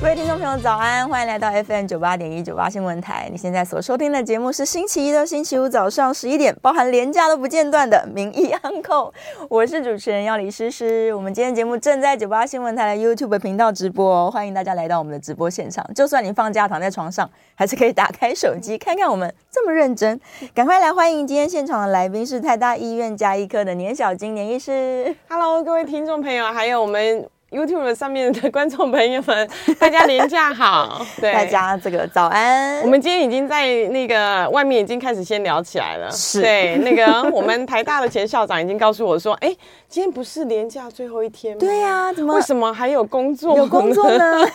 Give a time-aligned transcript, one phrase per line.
[0.00, 1.06] 各位听众朋友，早安！
[1.06, 3.28] 欢迎来到 FM 九八点一九八新闻台。
[3.30, 9.12] 你现在所收听的节目是星期一到星期五早上十一点，包含连假都不间断的名医 Uncle。
[9.50, 11.12] 我是主持人要李诗诗。
[11.14, 15.86] 我们今天节目正在九八新闻台的 YouTube 频道直播哦，欢迎大家来到我们的直播现场。
[15.94, 20.18] 就算你放假躺在床上，还是可以打开手机看看我们这么认真。
[20.54, 25.14] 赶快来欢迎今天现场的来宾是台大医院加医科的年小金年医师。
[25.28, 27.28] Hello，各位听众朋友，还有我们。
[27.50, 32.80] YouTube 上面的观众朋友们，大家连假好， 对，大家这个早安。
[32.82, 39.48] 我们今天已经在那个外面已经开始先聊起来了，是对，那个我们台大的前校长已经告诉我说，哎，
[39.88, 41.58] 今天不是连假最后一天吗？
[41.58, 42.36] 对呀、啊，怎么？
[42.36, 43.56] 为什么还有工作？
[43.56, 44.46] 有工作呢？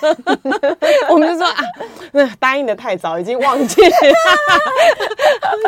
[1.11, 1.57] 我们就说啊，
[2.13, 3.89] 那答应的太早，已经忘记了。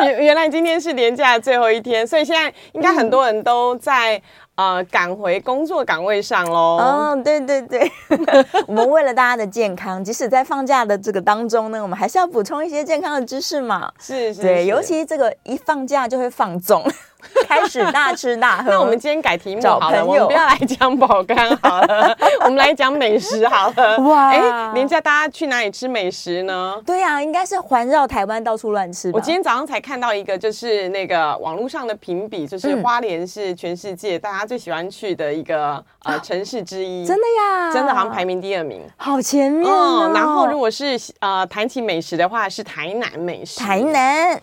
[0.00, 4.22] 原原来今天是连假最后一天，所以现在应该很多人都在。
[4.58, 6.78] 呃，赶回工作岗位上喽！
[6.78, 7.88] 哦，对对对，
[8.66, 13.92] 我们为了大家的健康，即使在放假的这个当中呢，我们还是要补充一些健康的知识嘛。
[14.00, 16.84] 是是，对，尤其这个一放假就会放纵。
[17.48, 18.70] 开始大吃大喝。
[18.70, 23.98] 那我们今天改题目好了，我们不要来讲保肝好了， 我们来讲美食好了。
[23.98, 26.80] 哇，哎，连假大家去哪里吃美食呢？
[26.86, 29.10] 对呀、啊，应该是环绕台湾到处乱吃。
[29.12, 37.04] 我今天早上才看到一个，就是那个网络上的评比，就是花莲是全世界大家最喜欢去的一个呃城市之一。
[37.04, 37.72] 真的呀？
[37.72, 40.06] 真的好像排名第二名，好前面哦。
[40.06, 43.58] 嗯、然后如果是呃谈起美食的话，是台南美食。
[43.58, 44.40] 台南，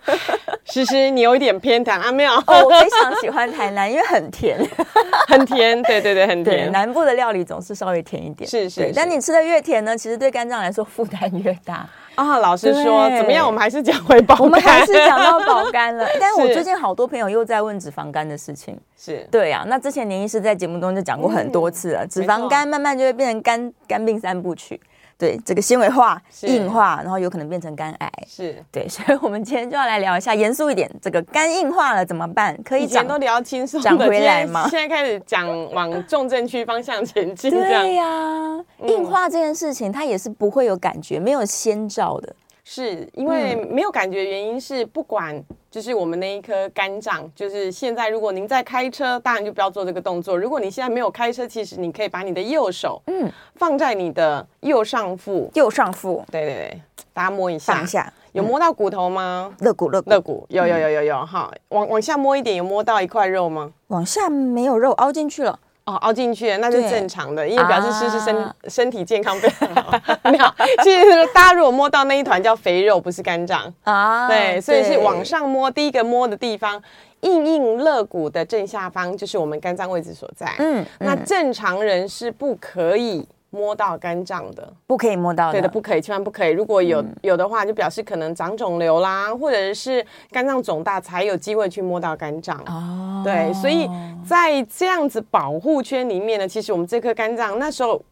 [0.64, 2.13] 诗诗，你有一点偏袒啊。
[2.46, 4.58] 哦，我非常喜欢台南，因为很甜，
[5.26, 6.70] 很甜，对对对，很甜。
[6.70, 8.92] 南部的料理总是稍微甜一点，是是，是。
[8.94, 12.38] 但你吃的越甜呢，其实对肝脏来说负担越大啊。
[12.38, 13.46] 老实说，怎么样？
[13.46, 16.06] 我们还是讲回保肝，我们还是讲到保肝了。
[16.20, 19.64] 但是我最近好多朋友又在问脂肪肝的事情，是对啊。
[19.66, 24.80] 那之前年医师在节目中就讲过很多次了，嗯、脂肪肝慢慢就会变成肝肝病三部曲。
[25.16, 28.12] 对，这个纤维化、硬化，然后有可能变成肝癌。
[28.26, 32.58] 是对， 所以我们今天就要来聊一下严肃一点，这个肝硬化了怎么办？
[32.64, 34.68] 可以讲都聊轻松讲回来吗？
[34.68, 37.50] 现在开始讲往重症区方向前进。
[37.50, 42.34] 对呀、啊，硬化这件事情它也是不会有感觉，没有先兆的。
[42.64, 45.38] 是因为没有感觉，原因是不管
[45.70, 50.36] 就是我们那一颗肝脏，就是现在如果您在开车，当然就不要做这个动作。
[50.36, 56.82] 如果你现在没有开车，其实你可以把你的右手嗯放在你的右上腹，右上腹，对对对，
[57.12, 59.54] 大家摸一下，放下，有摸到骨头吗？
[59.60, 63.70] 肋骨肋骨肋骨，有有有有有哈，往往下摸一点，有摸到一块肉吗？
[63.88, 65.60] 往下没有肉，凹进去了。
[65.84, 69.92] 哦，凹进去那是正常的，因为表示是是身、啊、身体健康非常好。
[70.24, 70.44] 没有，
[70.82, 74.26] 其实大家如果摸到那一团叫肥肉，不是肝脏啊。
[74.26, 76.82] 对，所以是往上摸，第一个摸的地方，
[77.20, 80.46] 硬硬肋骨的正下方就是我们肝脏位置所在。
[80.58, 83.28] 嗯，嗯，那正常人是不可以。
[83.54, 84.68] 摸到肝脏的。
[84.86, 86.50] 不可以摸到的，对的，不可以，千万不可以。
[86.50, 92.58] 如果有、嗯、有的话，就表示可能长肿瘤啦，或者是肝脏肿大，才有机会去摸到肝脏。
[92.66, 93.88] 哦，对，所以
[94.26, 98.02] 在这样子保护圈里面呢，其实我们这颗肝脏那时候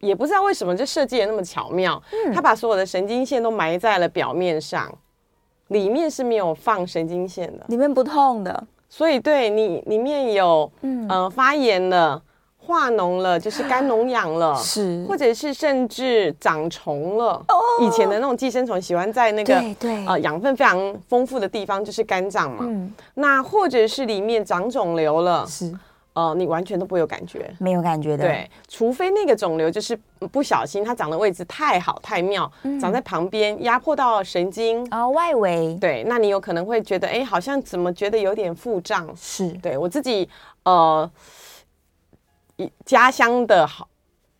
[0.00, 4.92] 也不知道为什么就设计的那么巧妙，嗯，它把所有的神经线都埋在了表面上，
[5.68, 12.20] 里面是没有放神经线的，里面不痛的，所以对你里面有嗯、呃、发炎了。
[12.62, 17.42] 化脓了，就是肝脓疡了， 是，或者是甚至长虫了。
[17.48, 22.58] 哦，以前的那种寄生虫喜欢在那个对对呃养分非常丰富的地方，就是肝脏嘛。
[22.60, 25.74] 嗯，那或者是里面长肿瘤了，是，
[26.12, 28.24] 呃，你完全都不会有感觉，没有感觉的。
[28.24, 29.98] 对，除非那个肿瘤就是
[30.30, 35.76] 不小心它长的位置太好太妙，嗯、长在旁边压迫到神经啊、哦、外围。
[35.80, 39.08] 对，那你有可能会觉得，哎，好像怎么觉得有点腹胀？
[39.16, 40.28] 是，对我自己
[40.62, 41.10] 呃。
[42.84, 43.86] 家乡的好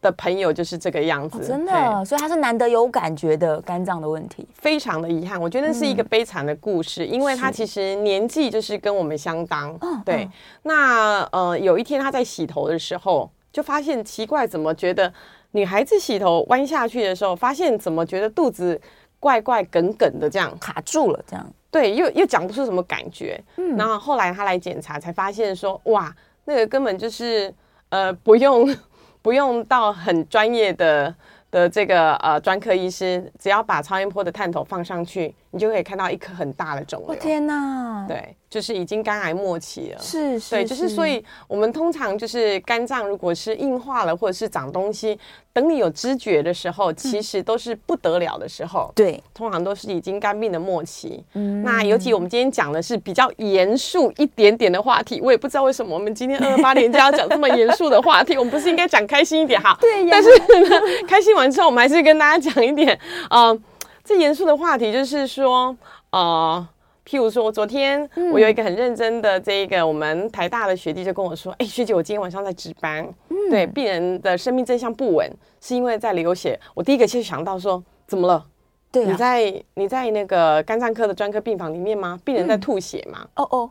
[0.03, 5.39] 的朋友就是这个样子，哦、真的，所以他是难得有感觉的肝脏的问题，非常的遗憾。
[5.39, 9.79] 我觉得是一个悲惨的故事，嗯、因为他其实年纪就是跟我们相当。
[10.03, 10.33] 对，嗯、
[10.63, 15.13] 那呃，有一天他在洗头的时候，就发现奇怪，怎么觉得
[15.51, 18.81] 女孩子洗头弯下去的时候，发现怎么觉得肚子
[19.19, 23.39] 怪怪梗梗的，这样卡住了，这样对，又又讲不出什么感觉。
[23.59, 26.11] 嗯，然后后来他来检查，才发现说，哇，
[26.47, 27.53] 那个根本就是。
[27.91, 28.77] 呃，不用，
[29.23, 31.15] 不用到很专业的
[31.51, 37.15] 的这个呃专科医师，只要把超音波的探头放上去，你就可以看到一颗很大的肿瘤。
[37.17, 38.05] 天哪！
[38.07, 40.01] 对，就是已经肝癌末期了。
[40.01, 40.51] 是是。
[40.51, 45.19] 对，就是所以我们通常就是肝脏如果是硬化了或者是长东西，
[45.53, 48.93] 等你有知觉的时候，其实都是不得了的时候。
[48.95, 51.25] 对、嗯，通常都是已经肝病的末期。
[51.35, 51.63] 嗯。
[51.65, 59.77] 那尤其我们今天讲的是比较严肃一点点的话题，我也不知道为什么我们今天二 二八连就要讲这么严肃的话题，我们不是应该讲开心一点哈？
[59.83, 60.11] 对呀。
[60.13, 60.31] 但是
[60.69, 60.77] 呢，
[61.09, 62.97] 开心完之后，我们还是跟大家讲一点，
[63.31, 63.61] 嗯、呃。
[64.11, 65.77] 最严肃的话题就是说，
[66.11, 66.69] 呃，
[67.07, 76.59] 譬如说，昨天我有一个很认真的这个我们台大的学弟就跟我说，哎、嗯，学姐，我今天晚上在值班，嗯、对，病人的生命真相不稳，是因为在流血。
[76.75, 78.45] 我第一个就想到说，怎么了？
[78.91, 82.19] 对、啊，你在你在那个肝脏科的专科病房里面吗？
[82.25, 83.25] 病人在吐血吗？
[83.37, 83.71] 哦哦，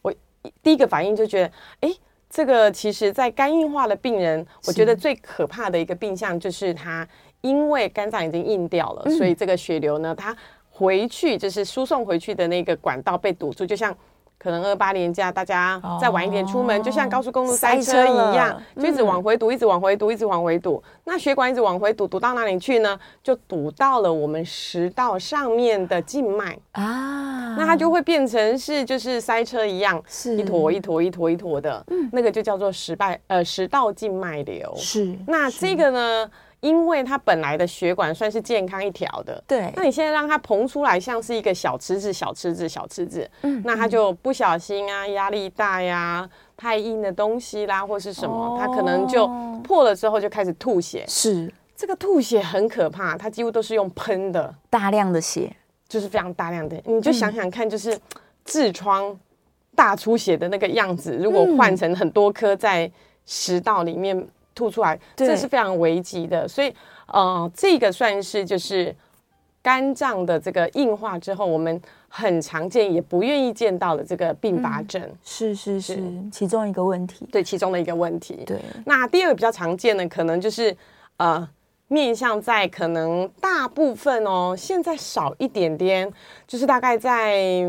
[0.00, 0.10] 我
[0.62, 1.94] 第一个反应就觉得，哎，
[2.30, 7.06] 这个其实，在肝硬化的病人，我觉得最可怕的一个病象就是他。
[7.42, 10.36] 因为肝脏已经硬掉了，所以这个血流呢，它
[10.68, 13.94] 回去就是输送回去的那个管道被堵住，就像
[14.38, 20.82] 可能二八年假大家再晚一点出门，就像高速公路塞车一样，就一直往回堵，一直往回堵，一直往回堵。
[21.04, 22.98] 那血管一直往回堵，堵到哪里去呢？
[23.22, 26.58] 就堵到了我们食道上面的静脉。
[26.72, 30.34] 啊，那它就会变成是就是塞车一样，是。
[30.38, 32.08] 一坨一坨一坨一坨的，嗯。
[32.10, 34.72] 那个就叫做食败呃食道静脉瘤。
[34.76, 36.30] 是，那这个呢？
[36.60, 39.72] 因为它本来的血管算是健康一条的，对。
[39.74, 46.28] 那你现在让它膨出来，像是一个小池子、小池子、小池子，嗯，那它就不小心啊，压力大呀，
[46.58, 49.26] 太硬的东西啦，或是什么，哦、它可能就
[49.64, 51.02] 破了之后就开始吐血。
[51.08, 55.50] 是，这个吐血很可怕，它几乎都是用喷的，大量的血，
[55.88, 56.78] 就是非常大量的。
[56.84, 57.98] 你就想想看，就是
[58.44, 59.18] 痔疮
[59.74, 62.90] 大出血的那个样子，如果换成很多颗在
[63.24, 64.28] 食道里面。
[64.60, 66.70] 吐出来，这是非常危急的，所以，
[67.06, 68.94] 呃，这个算是就是
[69.62, 78.42] 肝脏的这个硬化之后，我们很常见也不愿意见到的这个并发症，嗯、是是是，是其中一个问题，对，其中的一个问题。
[78.44, 80.76] 对，那第二个比较常见的，可能就是
[81.16, 81.48] 呃，
[81.88, 86.12] 面向在可能大部分哦，现在少一点点，
[86.46, 87.64] 就是大概在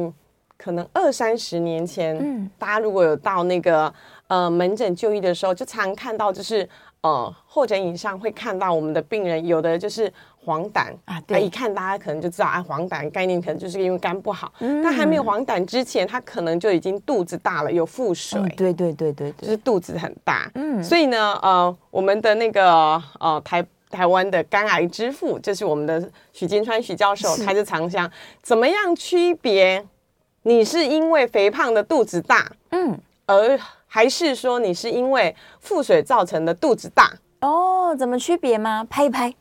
[0.58, 3.94] 可能二三十年前，嗯，大家如果有到那个。
[4.32, 6.66] 呃，门诊就医的时候，就常看到，就是
[7.02, 10.10] 呃，候诊椅上会看到我们的病人，有的就是
[10.46, 14.54] 黄疸啊，对，一看大家可能就知道啊，黄疸概念可能就是因为肝不好。
[14.60, 18.40] 嗯，但还没有黄疸之前，他可能就已经肚子大了，有腹水。
[18.40, 20.50] 嗯，对对对对，就是肚子很大。
[20.56, 28.10] 嗯，所以呢，呃，我们的那个呃台台湾的肝癌之父，就是我们的许金川许教授，他就常想
[28.42, 29.86] 怎么样区别
[30.44, 33.60] 你是因为肥胖的肚子大，嗯，而
[33.94, 37.12] 还是说你是因为腹水造成的肚子大
[37.42, 37.94] 哦？
[38.00, 38.88] 怎么区别吗？
[38.90, 39.34] 拍一拍，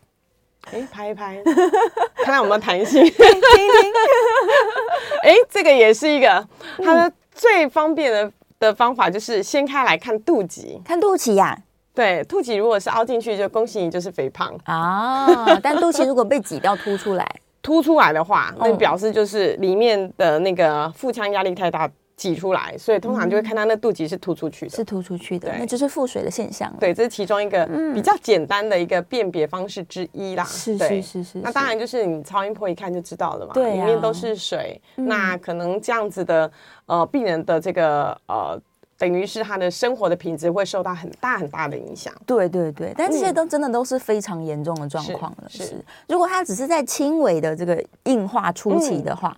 [0.72, 1.40] 哎，拍一拍，
[2.16, 3.00] 看看有没有弹性。
[3.06, 3.30] 听听，
[5.22, 6.44] 哎，这个也是一个，
[6.84, 11.56] 它的最方便的的方法就是掀开来看肚脐，看肚脐呀。
[11.94, 15.56] 对，肚脐如果是凹进去，就恭喜你就是肥胖啊。
[15.62, 17.24] 但肚脐如果被挤掉凸出来，
[17.62, 21.88] 凸出来的话，那表示就是里面的那个腹腔压力太大。
[22.20, 26.70] 挤出来，所以通常就会看到那肚脐是凸出去的，是凸出去的，那就是腹水的现象。
[26.78, 30.44] 对，这是其中一个比较简单的一个辨别方式之一啦。
[30.44, 31.38] 是是是是。
[31.38, 36.52] 那当然就是你超音波一看就知道了嘛，对，里面都是水，那可能这样子的
[36.84, 38.60] 呃病人的这个呃
[38.98, 42.12] 等于是他的生活的品质会受到很大很大的影响。
[42.26, 45.44] 对对对，但这些都真的都是非常严重的状况了。
[45.48, 49.34] 是，如果他只是在轻微的这个硬化初期的话。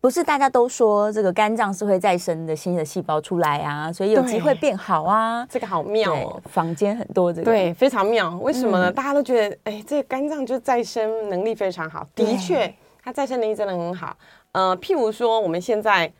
[0.00, 5.44] 不是大家都说这个肝脏是会再生的新的细胞出来啊，所以有机会变好啊。
[5.50, 8.30] 这个好妙哦，坊间很多这个对，非常妙。
[8.38, 8.90] 为什么呢？
[8.90, 12.06] 嗯、大家都觉得哎，这个肝脏就再生能力非常好。
[12.14, 14.16] 的确，它再生能力真的很好。
[14.52, 16.10] 呃，譬如说我们现在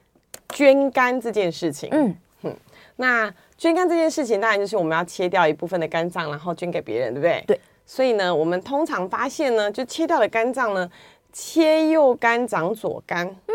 [0.49, 2.53] 捐肝这件事情，嗯哼，
[2.97, 7.45] 那捐肝这件事情当然就是我们要切掉一部分的肝脏，然后捐给别人，对不对？
[7.47, 7.61] 对。
[7.87, 10.91] 所以呢，我们通常发现呢，就切掉的肝脏呢。
[11.31, 13.55] 切右肝长左肝，嗯，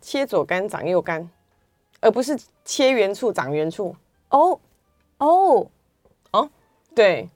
[0.00, 1.28] 切左肝长右肝，
[2.00, 3.94] 而不是切原处长原处。
[4.30, 4.58] 哦，
[5.18, 5.66] 哦，
[6.32, 6.48] 哦，
[6.94, 7.28] 对，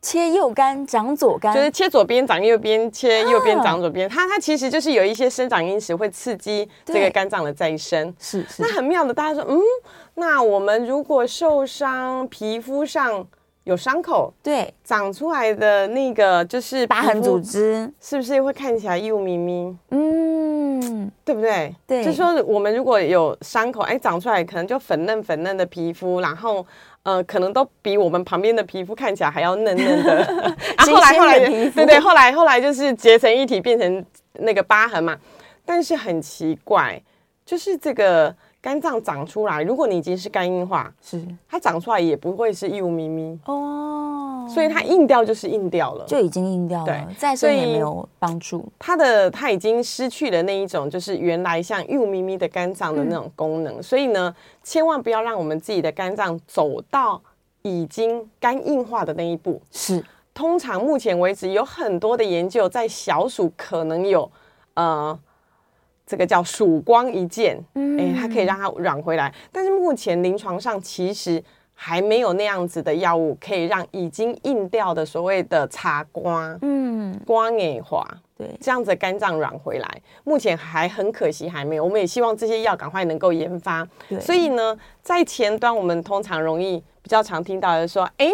[0.00, 4.08] 切右肝长左肝，就是切左边长右边，切右边长左边。
[4.08, 8.14] 它它其实就是有一些生长因子会刺激这个肝脏的再生。
[8.18, 9.14] 是是，那很妙的。
[9.14, 9.60] 大家说，嗯，
[10.14, 13.26] 那我们如果受伤，皮肤上。
[13.64, 19.76] 有伤口，对，长出来的那个就是疤痕组织，是不是会看起来又咪咪？
[19.90, 20.00] 嗯，
[21.24, 21.74] 对不对？
[21.86, 26.64] 对，就是说我们如果有伤口，哎，长出来可能就粉嫩粉嫩的皮肤，然后
[27.02, 30.24] 呃，可能都比我们旁边的皮肤看起来还要嫩嫩的。
[30.76, 35.16] 啊，后来后来，对对，后来后来就是结成一体，变成那个疤痕嘛。
[35.64, 37.00] 但是很奇怪，
[37.46, 41.26] 就是这个肝脏长出来，如果你已经是肝硬化，是。
[41.48, 43.38] 它长出来也不会是异物咪咪。
[43.46, 48.70] 哦，所以它硬掉就是硬掉了，就已经硬掉了，对，再生也没有帮助。
[48.78, 57.18] 它的它已经失去了那一种就是原来像异物咪咪的肝脏的那种功能，嗯、所以呢，千万不要让我们自己的肝脏走到
[57.62, 59.58] 已经肝硬化的那一步。
[59.70, 64.30] 是，通常目前为止有很多的研究在小鼠可能有
[64.74, 65.18] 呃。
[66.10, 71.40] 这个叫曙光一箭，嗯，哎，它可以让它软回来，但是目前临床上其实
[71.72, 78.04] 还没有那样子的药物可以让已经硬掉的所谓的茶瓜，嗯，光硬化，
[78.36, 79.88] 对，这样子的肝脏软回来，
[80.24, 83.86] 目前还很可惜还没有，我们也希望这些药赶快能够研发。
[84.20, 88.26] 所以呢，在前端我们通常容易比较常听到的说，哎。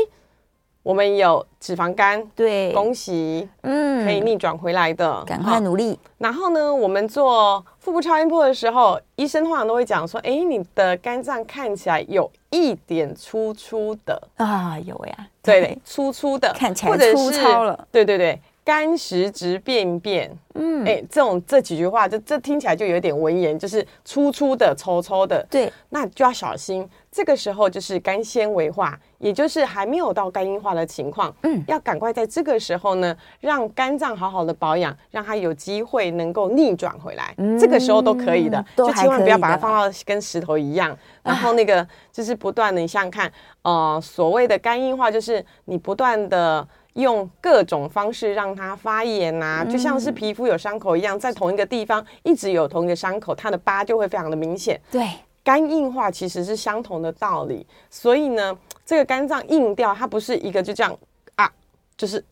[0.87, 5.99] 我们有脂肪肝，对，恭喜，嗯，可以逆转回来的，赶快努力。
[6.19, 14.23] 然后呢，我们做腹部超音波的时候，医生通常都会讲说，哎，你的肝脏看起来有一点粗粗的。
[14.37, 18.41] 啊，有呀，对，粗粗的，看起来粗糙了，对对对。
[18.67, 26.85] 肝实质便便，嗯，哎，这种这几句话，就这听起来就有点文言，就是粗粗的、稠稠的，对，那就要小心。
[27.13, 43.33] 这个时候就是肝纤维化，也就是还没有到肝硬化的情况，嗯，要赶快在这个时候呢，让肝脏好好的保养，让它有机会能够逆转回来，嗯，这个时候都可以的，就千万不要把它放到跟石头一样，然后那个就是不断的，你想想看，
[43.63, 46.67] 呃，所谓的肝硬化就是你不断的。
[46.97, 54.81] 用各种方式让它发炎呐、啊，就像是皮肤有伤口一样，在同一个地方一直有同一个伤口，它的疤就会非常的明显。
[54.91, 55.09] 对，
[55.45, 60.99] 肝硬化其实是相同的道理，所以呢，这个肝脏硬掉，它不是一个就这样
[61.37, 61.51] 啊，
[61.97, 62.23] 就是。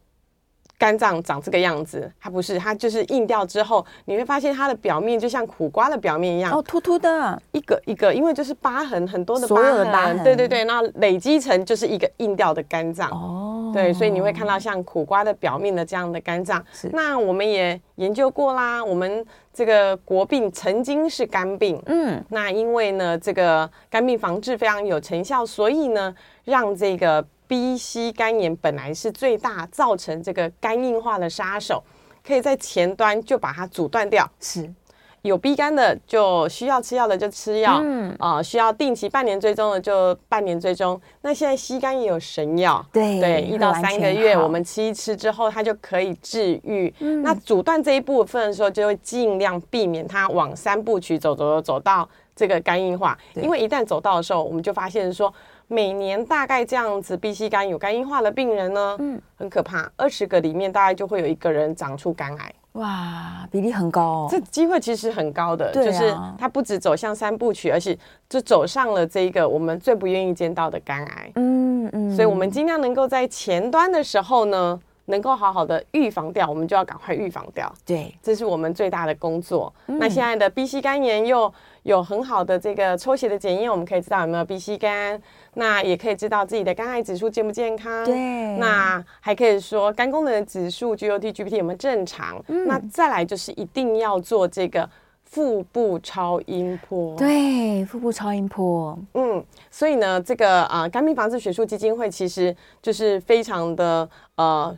[0.77, 16.63] 肝脏长这个样子，它不是，它就是硬掉之后，你会发现它的表面就像苦瓜的表面一样，哦，凸凸的，一个一个，因为就是疤痕，很多的疤痕，所有的疤痕，对对对，那累积成就是一个硬掉的肝脏，哦，对，所以你会看到像苦瓜的表面的这样的肝脏。
[16.73, 26.15] 是，那我们也研究过啦，我们这个国病曾经是肝病，嗯，那因为呢，这个肝病防治非常有成效，所以呢，
[26.45, 27.25] 让这个。
[27.47, 31.83] B、C 肝炎本来是最大造成这个肝硬化的杀手，
[32.27, 34.29] 可以在前端就把它阻断掉。
[34.41, 34.73] 是，
[35.21, 40.99] 有 B 肝的就需要吃药的就吃药，嗯啊、呃，需要定期半年追踪的就半年追踪。
[41.21, 46.93] 那现在 C 肝也有神药，对对，一到三个月我们吃一吃之后，它就可以治愈。
[47.01, 55.33] 嗯、那阻断这一部分的时候，就会尽量避免它往三部曲走走走走到这个肝硬化，因为一旦走到的时候，我们就发现说。
[55.69, 67.97] 每年大概这样子，B、C 肝有肝硬化的病人呢，嗯，很可怕，二十个里面大概就会有一个人长出肝癌，哇，比例很高哦，这机会其实很高的，就是它不止走向三部曲，而且
[68.29, 79.73] 就走上了这一个我们最不愿意见到的肝癌，嗯嗯，所以我们尽量能够在前端的时候呢，能够好好的预防掉，我们就要赶快预防掉，对，这是我们最大的工作。
[79.87, 81.53] 嗯，那现在的 B、C 肝炎又
[81.85, 85.21] 有很好的这个抽血的检验，我们可以知道有没有 B、C 肝。
[85.55, 88.57] 那也可以知道自己的肝癌指数健不健康，对。
[88.57, 92.43] 那还可以说肝功能的指数 GOT、GPT 有没有正常？
[92.49, 92.67] 嗯。
[92.67, 94.89] 那再来就是一定要做这个
[95.23, 97.17] 腹部超音波。
[97.17, 98.99] 对，腹部超音波。
[99.13, 104.77] 嗯，所以呢，这个啊、呃，肝病防治学术基金会其实就是非常的呃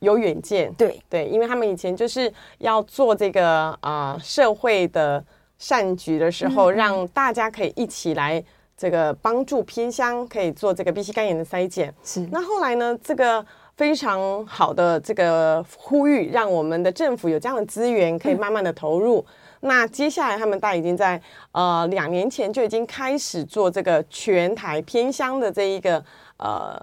[0.00, 0.72] 有远见。
[0.74, 5.22] 对对，因为他们以前就是要做这个啊、呃、社会的
[5.58, 8.42] 善举的时候，嗯、让大家可以一起来。
[8.80, 12.20] 这个帮助偏乡可以做这个 B、C 肝炎的筛检，是。
[12.30, 13.44] 那后来呢，这个
[13.76, 19.18] 非常好的这个呼吁，让我们的政府有这样的资源，可以慢慢的投入。
[19.18, 19.26] 嗯、
[19.68, 26.00] 那接下来他们大已经在呃两年前就已经开始做这个全台偏乡的这一个
[26.36, 26.80] 呃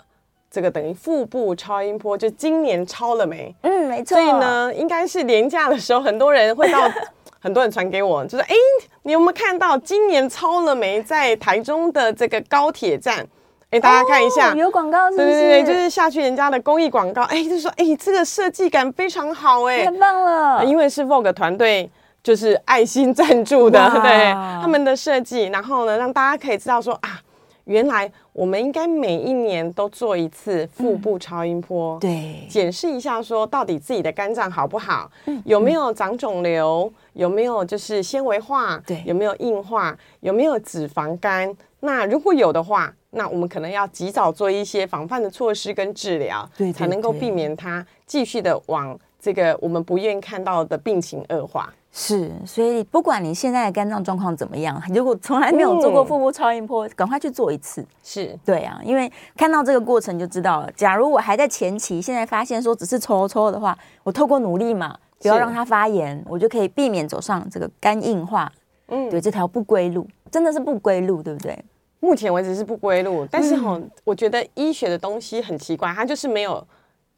[0.52, 3.56] 这个等于腹部超音波，就今年超了没？
[3.62, 4.18] 嗯，没错。
[4.18, 6.92] 所以呢，应该是年假的时候，很多人会到。
[7.46, 8.56] 很多人传给我，就说：“哎，
[9.04, 11.00] 你有没有看到今年超了没？
[11.04, 13.24] 在台中的这个高铁站？
[13.70, 15.28] 哎，大家看一下，哦、有广告是不是？
[15.30, 17.22] 对对对，就是下去人家的公益广告。
[17.26, 20.66] 哎，就说哎，这个设计感非常好，哎，太棒了。
[20.66, 21.88] 因为是 Vogue 团队，
[22.24, 27.22] 就是爱心赞助的，对他们的设计，然后呢，让大家可以知道说啊。”
[27.66, 41.56] 原来我们应该每一年都做一次腹部超音波，嗯、对，检视一下说到底自己的肝脏好不好，嗯、有没有长肿瘤，有没有就是纤维化，对，有没有硬化，有没有脂肪肝？
[41.80, 51.74] 那如果有的话，那我们可能要及早做一些防范的措施跟治疗，对，对，对，才能够避免它继续的往这个我们不愿意看到的病情恶化。
[51.98, 57.88] 是，所以不管你现在的肝脏状况怎么样，如果从来没有做过腹部超音波，赶、嗯、快去做一次。
[58.04, 60.70] 是对啊，因为看到这个过程就知道了。
[60.74, 68.52] 假如我还在前期，现在发现说只是抽抽的话，我透过努力嘛，不要让它发炎，我就可以避免走上这个肝硬化。
[68.90, 71.58] 嗯，对，这条不归路真的是不归路，对不对？
[72.02, 76.62] 目前为止是不归路，但是哈、嗯，我觉得医学的东西很奇怪，它就是没有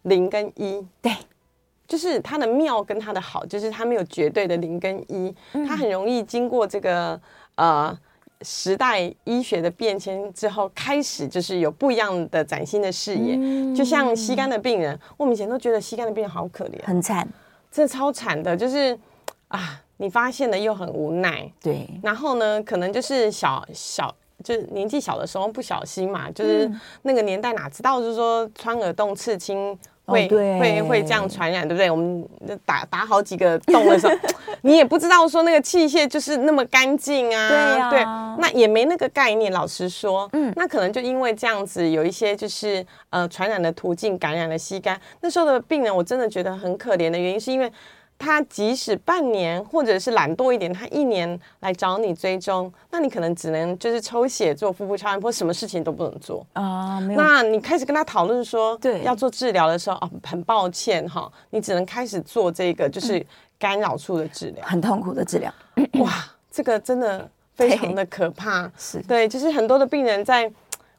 [0.04, 0.86] 零跟一。
[1.02, 1.12] 对。
[1.88, 5.34] 就是它的妙跟它的好，就是它没有绝对的零跟一，
[5.66, 7.20] 它很容易经过这个
[7.56, 7.98] 呃
[8.42, 13.38] 时代医学的变迁之后，开始就是有不一样的崭新的视野。
[13.74, 17.26] 就像吸肝的病人，我们以前都觉得吸肝的病人好可怜，很惨，
[17.72, 19.00] 这超惨的，就是
[19.48, 24.14] 啊，你发现了又很无奈，对，然后呢，可能就是小小
[24.44, 26.70] 就是年纪小的时候不小心嘛，就是
[27.04, 29.80] 那个年代哪知道，就是说穿耳洞刺青。
[30.08, 31.92] 会、哦、会会这样传染，对不对？
[31.92, 32.28] 我们
[32.66, 34.14] 打打好几个洞的时候，
[34.64, 37.50] 你也不知道说那个器械就是那么干净啊。
[37.50, 38.04] 对呀、啊，对，
[38.40, 39.52] 那也没那个概念。
[39.52, 45.00] 老实说，嗯，那可能就因为这样子，有一些就是呃传染的途径感染了吸肝。
[45.22, 47.72] 那时候的病人，我真的觉得很可怜的原因，是因为。
[48.20, 57.00] 他即使半年或者是懒惰一点，他一年来找你追踪，那你可能只能就是抽血做腹部超音波，什么事情都不能做啊。
[57.16, 63.26] 那你开始跟他讨论说，对，要做治疗的时候，哦，很抱歉哈，你只能开始做这个就是
[63.60, 65.54] 干扰处的治疗，很痛苦的治疗。
[66.00, 66.12] 哇，
[66.52, 68.72] 这个真的非常的可怕。
[68.78, 70.52] 是对，就是很多的病人在，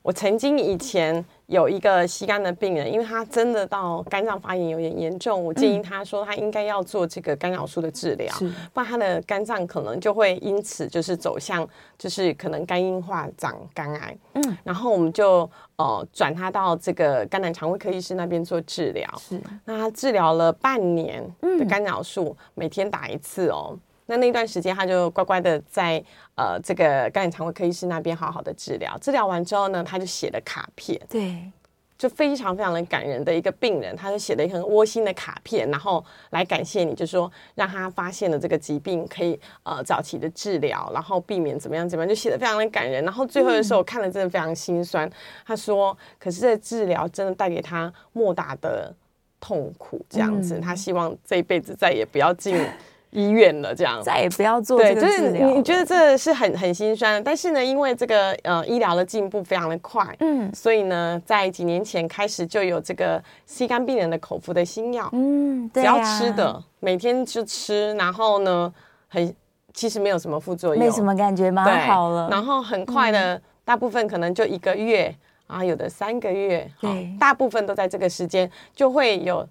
[0.03, 1.25] 我曾经以前。
[1.49, 8.31] 有一个吸肝的病人，因为他真的到肝脏发炎有点严重，我建议他说他应该要做这个干扰素的治疗，
[8.75, 14.15] 不然他的肝脏可能就会因此就是走向就是可能肝硬化长肝癌。
[14.35, 19.11] 嗯，然后我们就呃转他到这个肝胆肠胃科医师那边做治疗。
[19.19, 23.75] 是，那他治疗了半年的干扰素，每天打一次哦。
[24.11, 26.03] 那那段时间，他就乖乖的在
[26.35, 28.97] 呃这个肝胆肠胃科医师那边好好的治疗。
[28.99, 31.53] 治疗完之后呢，他就写了卡片，对，
[31.99, 43.05] 就非常非常的感人的一个病人，他就写了一个很窝心的卡片，然后来感谢你，就说让他发现了这个疾病可以呃早期的治疗，然后避免怎么样怎么样，就写的非常的感人。
[43.05, 45.07] 然后最后的时候，我看了真的非常心酸。
[45.07, 45.13] 嗯、
[45.47, 48.95] 他说，可是这治疗真的带给他莫大的
[49.39, 52.57] 痛苦，这样子，嗯、他希望这一辈子再也不要进。
[53.11, 55.41] 医院了，这样再也不要做这个治疗。
[55.41, 68.73] 就是你觉得这是很很心酸，但是呢，因为这个呃医疗的进步非常的快，嗯，所以呢，在几年前开始就有这个吸肝病人的口服的新药，嗯，对啊，只要吃的，每天就吃，然后呢，
[69.09, 69.35] 很
[69.73, 72.29] 其实没有什么副作用，没什么感觉，蛮好了。
[72.31, 75.15] 然后很快的，嗯，大部分可能就一个月
[75.47, 79.49] 啊，有的三个月，对，大部分都在这个时间就会有。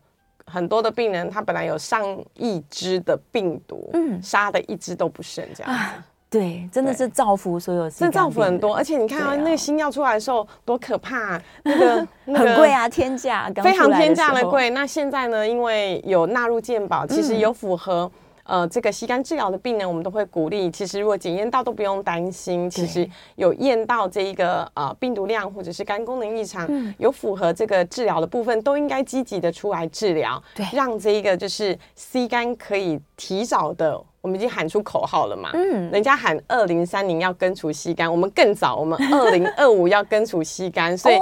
[0.51, 2.03] 很多的病人，他本来有上
[2.35, 6.05] 亿只的病毒，嗯，杀的一只都不剩，这样子，啊。
[6.29, 8.75] 对，真的是造福所有，是造福很多。
[8.75, 14.69] 而且你看啊，那个新药出来的时候多可怕，啊那个， 很贵啊，天价，非常天价的贵。
[14.71, 18.11] 那现在呢，因为有纳入健保，其实有符合。
[18.47, 20.71] 呃，这个吸肝治疗的病人，我们都会鼓励。
[20.71, 34.01] 其实如果检验到都不用担心，其实有验到这一个呃病毒量或者是肝功能异常，嗯，有符合这个治疗的部分，都应该积极的出来治疗，对，让这一个就是吸肝可以提早的。
[34.27, 35.51] 我们已经喊出口号了嘛？
[35.53, 41.15] 嗯，人家喊二零三零要根除吸肝，我们更早，我们二零二五要根除吸肝，所以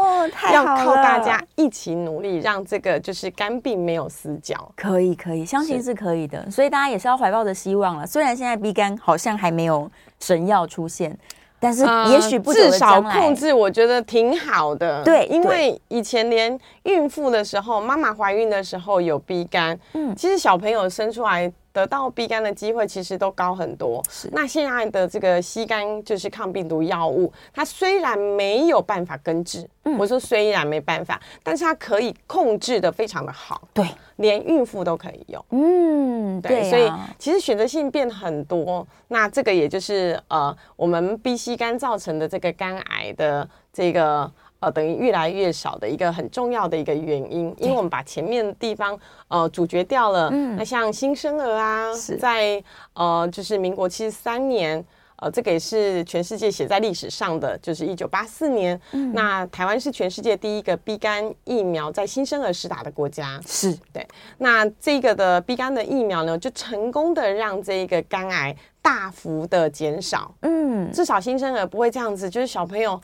[0.52, 4.56] 要靠大家一起努力，让这个就是肝病没有死角。
[4.76, 6.50] 可以，可以，相信是可以的。
[6.50, 8.08] 所以大家也是要怀抱着希望了。
[8.08, 9.88] 虽然现在 B 肝好像还没有
[10.20, 11.15] 神药出现，
[11.60, 15.04] 但是也许不至少控制，我觉得挺好的。
[15.04, 21.54] 对，因为以前连孕妇的时候，妈妈怀孕的时候有 B 肝，嗯，其实小朋友生出来。
[21.76, 24.02] 得到 B 肝的机会其实都高很多。
[24.10, 33.68] 是，那现在的这个吸肝就是抗病毒药物，它虽然没有办法根治，嗯，我说虽然没办法，但是它可以控制的非常的好。
[33.74, 33.86] 对，
[34.16, 35.46] 连孕妇都可以用。
[35.50, 38.88] 嗯，对，对啊，所以其实选择性变很多。
[39.10, 44.32] 那这个也就是呃，我们 B 吸肝造成的这个肝癌的这个。
[44.65, 50.30] 呃，等于越来越少的一个很重要的一个原因，因为我们把前面的地方呃阻绝掉了。
[50.32, 54.84] 嗯，那像新生儿啊，在呃就是民国七十三年，
[55.17, 58.82] 呃，这个也是全世界写在历史上的，就是一九八四年。
[58.93, 63.39] 嗯，那台湾是全世界第一个 B 肝疫苗在新生儿施打的国家。
[63.45, 64.04] 是对，
[64.39, 70.34] 那这个的 B 肝的疫苗呢，就成功的让这个肝癌大幅的减少。
[70.41, 72.99] 嗯，至少新生儿不会这样子，就是小朋友。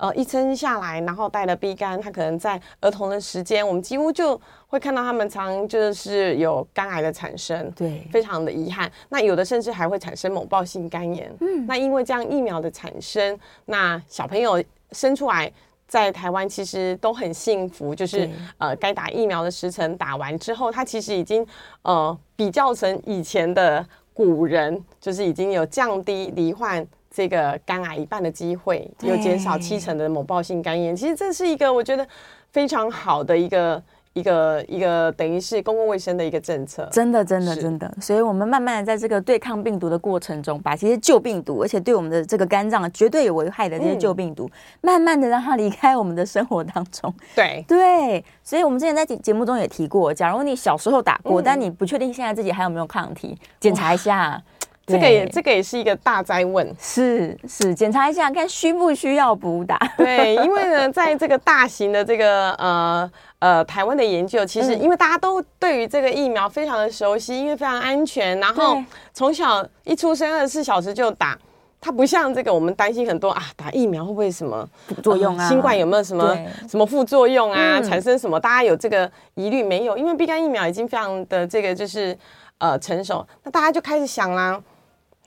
[0.00, 8.90] 呃一生下来，然后带了 B 肝，他可能在儿童的时间，我们几乎就会看到他们常就是有肝癌的产生，对，非常的遗憾。
[9.10, 11.30] 那有的甚至还会产生猛暴性肝炎。
[11.40, 14.60] 嗯，那因为这样疫苗的产生，那小朋友
[14.92, 15.52] 生出来。
[15.90, 21.44] 在台湾其实都很幸福，就是呃，该打疫苗的时辰打完之后，他其实已经
[21.82, 23.84] 呃比较成以前的
[24.14, 30.94] 古人，就是已经有降低罹患这个肝癌一半的机会，有减少七成的某暴性肝炎。
[30.94, 32.06] 其实这是一个我觉得
[32.50, 33.82] 非常好的一个。
[34.12, 47.14] 一个一个等于是公共卫生的一个政策，真的真的真的，所以我们慢慢的在这个对抗病毒的过程中，把这些旧病毒，而且对我们的这个肝脏绝对有危害的这些旧病毒，嗯、慢慢的让它离开我们的生活当中。
[47.36, 54.42] 对对，所以我们之前在节目中也提过，假如你小时候打过，嗯、但你不确定现在自己还有没有抗体，检查一下。
[54.90, 59.78] 这个也这个也是一个大哉问，是是，检查一下看需不需要补打。
[59.96, 71.38] 对，因为呢，在这个大型的这个呃呃台湾的研究，其实因为大家都对于这个疫苗非常的熟悉，因为非常安全，然后从小一出生二十四小时就打，
[71.80, 75.48] 它不像这个我们担心很多啊，打疫苗会不会什么副作用啊？
[75.48, 76.36] 新冠有没有什么
[76.68, 77.80] 什么副作用啊？
[77.80, 78.38] 产生什么？
[78.38, 79.96] 大家有这个疑虑没有？
[79.96, 82.16] 因为 B 肝疫苗已经非常的这个就是
[82.58, 84.60] 呃成熟，那大家就开始想啦。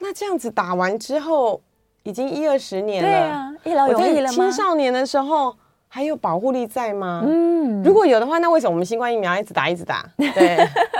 [0.03, 1.61] 那这样子打完之后，
[2.03, 4.29] 已经一二十年了，对啊，一劳永逸了吗？
[4.29, 5.55] 青少年的时候
[5.87, 7.23] 还有保护力在吗？
[7.25, 10.05] 嗯，如果有的话，那为什么我们新冠疫苗一直打一直打？
[10.17, 10.57] 对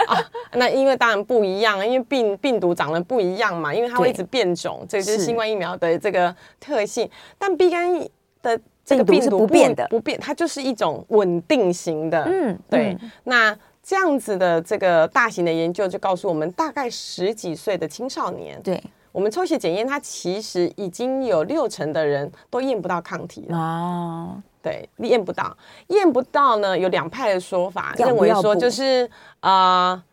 [0.08, 7.10] 啊，那因为当然不一样，因为病病毒长得不一样嘛，因为它会一直变种，这就是新冠疫苗的这个特性。
[7.38, 8.00] 但 B 肝
[8.42, 12.24] 的这个病毒不变的，不变，它就是一种稳定型的。
[12.24, 13.54] 嗯，对，那。
[13.84, 23.58] 这样子的这个大型的研究就告诉我们，大概十几岁的青少年，对我们抽血检验，它其实已经有六成的人都验不到抗体了。
[23.58, 25.56] 哦，对，验不到，
[25.88, 29.10] 验不到呢，有两派的说法，认为说就是
[29.41, 29.91] 啊。
[29.91, 30.04] 呃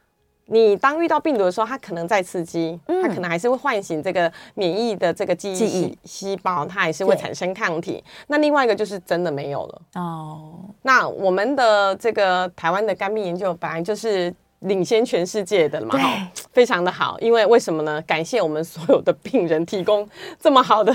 [0.52, 8.02] 你当遇到病毒的时候，它可能在刺激，它可能还是会唤醒这个免疫的这个记忆细胞，它还是会产生抗体。
[8.26, 10.54] 那另外一个就是真的没有了哦。
[10.82, 15.96] 那我们的这个台湾的肝病研究本来就是领先全世界的嘛，
[16.52, 17.16] 非常的好。
[17.20, 18.02] 因为为什么呢？
[18.02, 20.08] 感谢我们所有的病人提供
[20.40, 20.92] 这么好的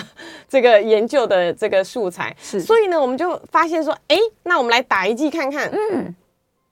[0.49, 2.35] 这个研究的这个素材。
[2.41, 6.13] 是，所以呢，我们就发现说，哎，那我们来打一剂看看，嗯。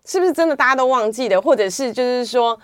[0.05, 2.59] 是不是真的大家都忘记了，或者是就是说，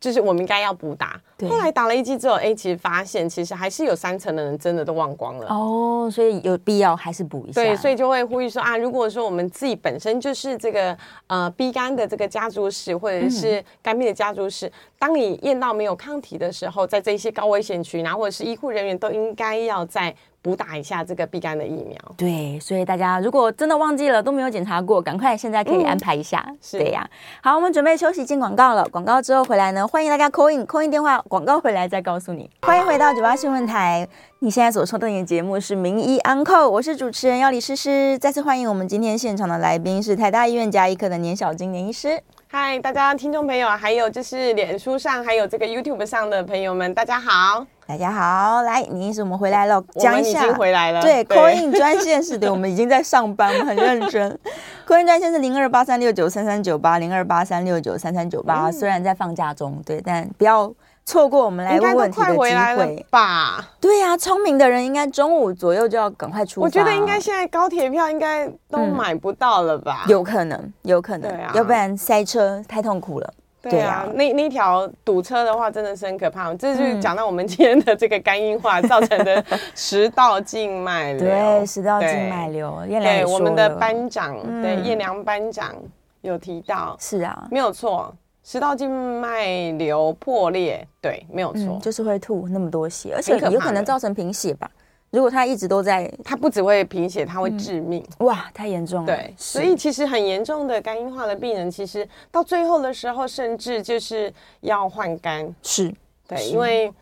[0.00, 1.20] 就是我们应该要补打？
[1.48, 7.62] 后来打了一剂之后，哎、欸，其实发现其实还是有三成的人真的都忘光了哦，所以有必要还是补一下。
[7.62, 20.14] 对，所以就会呼吁说啊，如果说我们自己本身就是这个呃 B 肝的这个家族史，或者是肝病的家族史，嗯、当你验到没有抗体的时候，在这些高危险群，然后或者是医护人员都应该要在。
[20.44, 27.08] 补打一下这个 B 肝的疫苗，对，所以大家如果真的忘记了都没有检查过，赶快现在可以安排一下，嗯、对呀。
[27.42, 32.50] 好，我们准备休息进广告了，广告之后回来呢，欢迎大家 call in call in 电话，广告回来再告诉你。
[32.60, 34.06] 欢迎回到九八新闻台，
[34.40, 42.22] 你现在所收听的节目是名医 Uncle，我是主持人要李诗诗，再次欢迎我们今天现场的来宾是台大医院加医科的年小金年医师。
[42.48, 54.38] 嗨，大家听众朋友，还有就是脸书上还有这个 YouTube 上的朋友们，大家好，大家好，来，年医师，我们回来了，讲一下，已经回来了，对，call in 专线是对， 我们已经在上班，我们很认真，
[54.88, 60.72] call in 专线是零二八三六九三三九八零二八三六九三三九八，虽然在放假中，对，但不要。
[61.06, 63.62] 错过我们来问问题的机会吧？
[63.78, 66.64] 对呀，聪明的人应该中午左右就要赶快出发。
[66.64, 70.06] 我觉得应该现在高铁票应该都买不到了吧？
[70.08, 73.34] 有可能，有可能，要不然塞车太痛苦了。
[73.70, 76.54] 对啊，那那条堵车的话真的是很可怕。
[76.54, 81.20] 这就是讲到我们今天的这个肝硬化造成的 食道静脉瘤。
[81.20, 82.82] 对，食道静脉瘤。
[82.86, 85.74] 对，我们的班长，对，彦良班长
[86.22, 86.96] 有提到。
[86.98, 88.14] 是啊，没有错。
[88.42, 94.70] 食道静脉瘤破裂，对，没有错，嗯，就是会吐那么多血，而且有可能造成贫血吧？
[95.14, 98.04] 如果他一直都在，他不只会贫血，他会致命。
[98.18, 99.06] 嗯、哇，太严重了。
[99.06, 105.54] 对，所以其实很严重的肝硬化的病人，其实到最后的时候，甚至就是要换肝。
[105.62, 105.94] 是，
[106.26, 106.92] 对，因为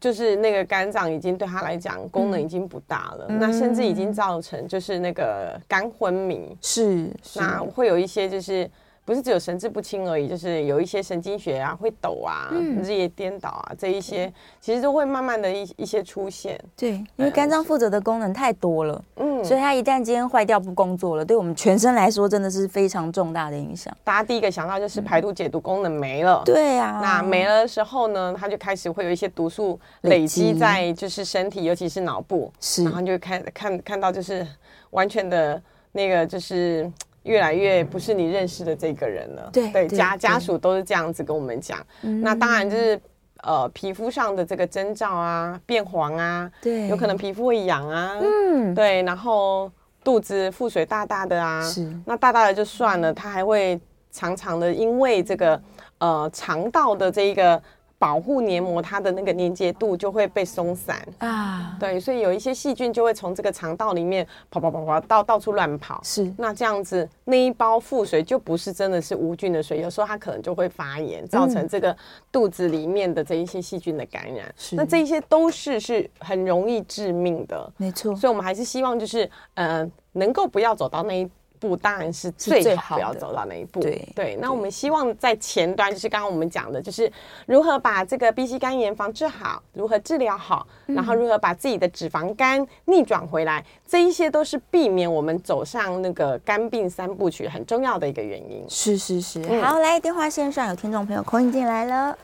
[0.00, 6.56] 就是那个肝脏已经对他来讲功能已经不大了，嗯、那甚至已经造成就是那个肝昏迷。
[6.62, 8.70] 是，那会有一些就是。
[9.04, 16.60] 不是只有神志不清而已，就是有一些神经学啊会抖啊、嗯、日夜颠倒啊这一些，其实都会慢慢的一一些出现。
[16.76, 23.92] 对，因为肝脏负责的功能太多了，嗯，所以它一旦今天坏掉不工作了，对我们全身来说真的是非常重大的影响。
[24.04, 34.46] 大家第一个想到就是排毒解毒功能没了，嗯、对啊，那没了的时候呢，它就开始会有一些毒素累积在就是身体，尤其是脑部，是，然后就看看看到就是
[34.90, 35.60] 完全的
[35.90, 36.88] 那个就是。
[37.24, 39.50] 越来越不是你认识的这个人了。
[39.52, 41.78] 对对，家家属都是这样子跟我们讲。
[42.00, 43.00] 那当然就是
[43.42, 49.70] 呃，皮肤上的这个征兆啊，变黄啊，对，有可能皮肤会痒啊，嗯，对，然后
[50.04, 53.80] 肚子腹水大大的啊，是，那大大的就算了，它还会
[54.10, 55.62] 常常的因为这个
[55.98, 57.62] 呃肠道的这一个。
[58.00, 66.00] 保护黏膜，它的那个粘结度就会被松散啊，对，所以有一些细菌就会从这个肠道里面跑跑跑跑到到处乱跑。
[66.02, 71.94] 是，那这样子那一包腹水就不是真的是无菌的水，有时候它可能就会发炎，造成这个
[72.32, 74.50] 肚子里面的这一些细菌的感染。
[74.56, 78.16] 是，那这一些都是是很容易致命的，没错。
[78.16, 81.30] 所以我们还是希望就是呃，能够不要走到那一。
[81.60, 83.80] 步当然是最好，不要走到那一步。
[83.80, 87.10] 对对，那我们希望在前端，就是刚刚我们讲的，就是
[87.46, 98.64] 如何把这个 B C 肝炎防治好，如何治疗好，然后如何把自己的脂肪肝逆转回来，这一些都是避免我们走上那个肝病三部曲很重要的一个原因。
[98.68, 102.16] 是是是，好，来电话线上有听众朋友 call 进来了，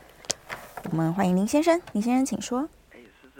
[0.91, 2.67] 我们欢迎林先生，林先生请说。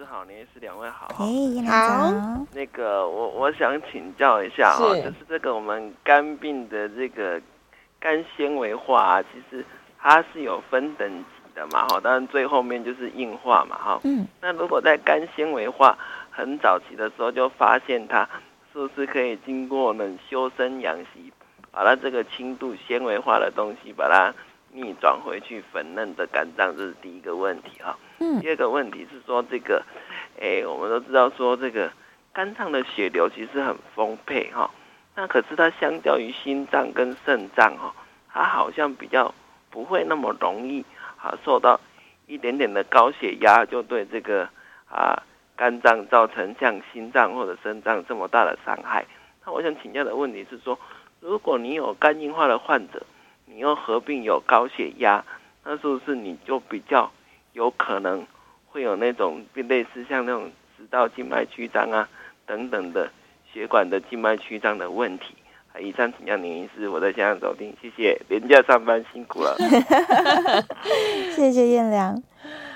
[0.10, 1.08] 好，你也是两位好。
[1.20, 1.26] 哎，
[1.70, 2.14] 好。
[2.54, 7.42] 那个，我我想请教一下哈，就是这个我们肝病的这个
[8.00, 9.66] 肝纤维化啊，其实
[10.00, 14.00] 它是有分等级的嘛哈，当然最后面就是硬化嘛哈。
[14.06, 14.26] 嗯。
[14.40, 15.98] 那如果在肝纤维化
[16.32, 18.28] 很早期的时候就发现它，
[18.72, 21.34] 是不是可以经过冷修身养息，
[21.70, 24.34] 把它这个轻度纤维化的东西把它
[24.72, 26.74] 逆转回去粉嫩的肝脏？
[26.78, 27.98] 这是第一个问题哈。
[28.42, 29.84] 第二个问题是说这个。
[30.40, 31.92] 哎，我们都知道说这个
[32.32, 34.70] 肝脏的血流其实很丰沛哈，
[35.16, 37.92] 那可是它相较于心脏跟肾脏哈，
[38.32, 39.34] 它好像比较
[39.72, 40.86] 不会那么容易
[41.20, 41.80] 啊受到
[42.28, 44.48] 一点点的高血压就对这个
[44.88, 45.24] 啊
[45.56, 49.08] 肝脏造成像心脏或者肾脏这么大的伤害。
[49.44, 50.78] 那我想请教的问题是说，
[51.20, 53.02] 如果你有肝硬化的患者，
[53.46, 55.26] 你又合并有高血压，
[55.64, 57.12] 那是不是你就比较
[57.58, 58.24] 有可能？
[58.70, 62.08] 会有那种类似像那种食道静脉曲张啊
[62.46, 63.10] 等等的
[63.52, 65.34] 血管的静脉曲张的问题。
[65.80, 68.20] 以上请教您医师，我在线上收听，谢谢。
[68.30, 69.56] 廉价上班辛苦了，
[71.36, 72.22] 谢谢燕良。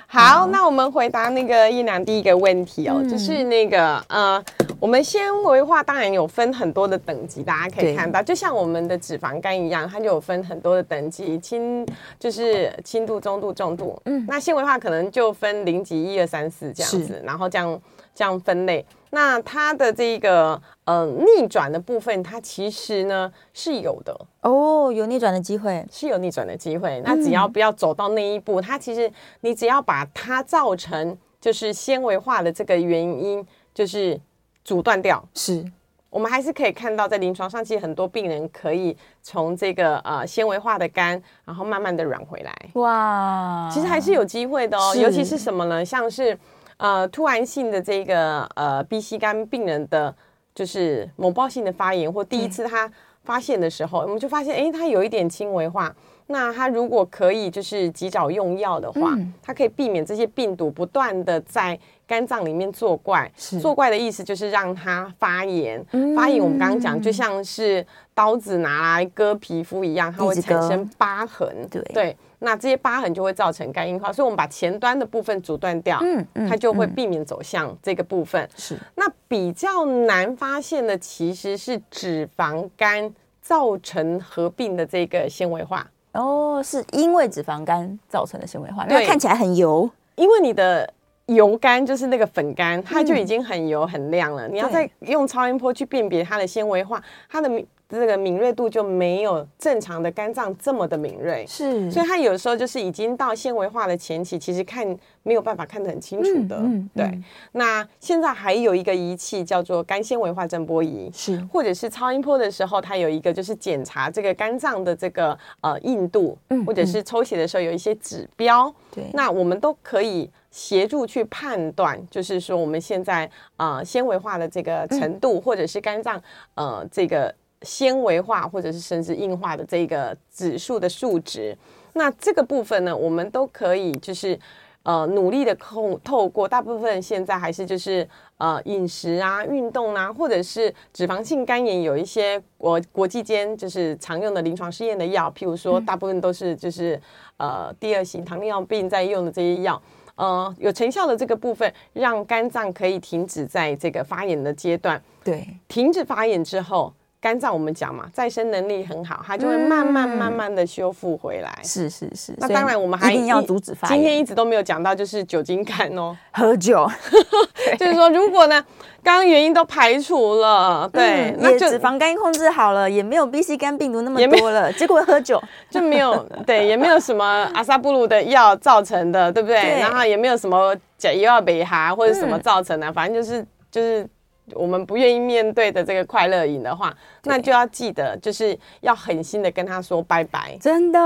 [0.07, 4.43] 好，那我们回答那个燕良第一个问题哦，嗯、就是那个呃，
[4.81, 11.85] 我们纤维化当然有分很多的等级，大家可以看到，就像我们的脂肪肝一样，它就有分很多的等级，轻
[12.17, 14.01] 就是轻度、中度、重度。
[14.05, 17.79] 嗯，那纤维化可能就分零级一二三四这样子，然后这样
[18.15, 18.83] 这样分类。
[19.11, 26.99] 那它的这个呃逆转的部分，它其实呢是有的哦，有逆转的机会，是有逆转的机会。
[27.05, 34.19] 那只要不要走到那一步，嗯、它其实你只要把它造成就是纤维化的这个原因，就是
[34.63, 35.24] 阻断掉。
[35.34, 35.65] 是，
[36.10, 42.54] 我们还是可以看到，在临床上，其实很多病人可以从这个呃纤维化的肝，然后慢慢的软回来。
[42.74, 45.84] 哇，其实还是有机会的哦，尤其是什么呢？
[45.86, 46.38] 像是。
[46.78, 50.12] 呃，突然性的这个呃 B C 肝病人的，
[50.56, 52.91] 就是某暴性的发炎，或第一次他
[53.24, 55.95] 发现的时候，我们就发现，哎，他有一点轻微化。
[56.27, 63.31] 那它如果可以，就是及早用药的话，它可以避免这些病毒不断的在肝脏里面作怪。
[63.62, 65.84] 作怪的意思就是让它发炎。
[66.15, 71.67] 发炎，我们刚刚讲，就像是刀子拿来割皮肤一样，它会产生疤痕。
[71.69, 72.17] 对对。
[72.43, 78.49] 那这些疤痕就会造成肝硬化，所以我们把前端的部分阻断掉，嗯，嗯，它就会避免走向这个部分。
[78.57, 85.88] 是，那比较难发现的其实是脂肪肝造成合并的这个纤维化。
[86.13, 90.91] 哦，是因为脂肪肝造成的纤维化，对，看起来很油，因为你的
[91.28, 97.50] 油肝就是那个粉肝，它就已经很油很亮了，嗯，你要再用超音波去辨别它的纤维化，它的。
[97.99, 106.56] 这个敏锐度就没有正常的肝脏这么的敏锐，是，所以它有时候就是已经到纤维化的前期，其实看没有办法看得很清楚的。
[106.56, 126.21] 嗯嗯、对，那现在还有一个仪器叫做肝纤维化震波仪，是，或者是超音波的时候，它有一个就是检查这个肝脏的这个呃硬度，嗯，或者是抽血的时候有一些指标，对，那我们都可以协助去判断，就是说我们现在啊纤维化的这个程度，嗯、或者是肝脏
[126.56, 127.34] 呃这个。
[127.62, 131.58] 纤维化或者是甚至硬化的这个指数的数值。
[131.93, 134.39] 那这个部分呢，我们都可以就是。
[134.84, 147.00] 呃，努力的控透过大部分现在还是就是呃饮食啊、运动啊，或者是脂肪性肝炎，有一些国国际间就是常用的临床试验的药，譬如说大部分都是就是
[147.38, 149.80] 呃第二型糖尿病在用的这些药，
[150.15, 156.91] 呃有成效的这个部分，让肝脏可以停止在这个发炎的阶段，对，停止发炎之后。
[157.21, 161.55] 肝脏我们讲嘛，再生能力很好，它就会慢慢慢慢的修复回来。
[161.63, 162.34] 是是是。
[162.38, 163.95] 那当然我们还一定要阻止发炎。
[163.95, 166.89] 今天一直都没有讲到，就是酒精肝哦，喝酒。
[167.77, 168.60] 就是说，如果呢，
[169.03, 179.79] 刚刚原因都排除了，对，那就脂肪肝控制好了，也没有 B C 肝病毒那么多了， 结果喝酒 就没有，对，也没有什么阿萨布鲁的药造成的，对不对？
[179.79, 184.07] 然后也没有什么甲乙丙北哈或者什么造成的，反正就是就是。
[184.55, 190.99] 我们不愿意面对的这个快乐瘾的话，那就要记得，就是要狠心的跟他说拜拜，真的，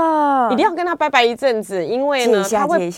[0.52, 2.90] 一定要跟他拜拜一阵子，因为呢，他会。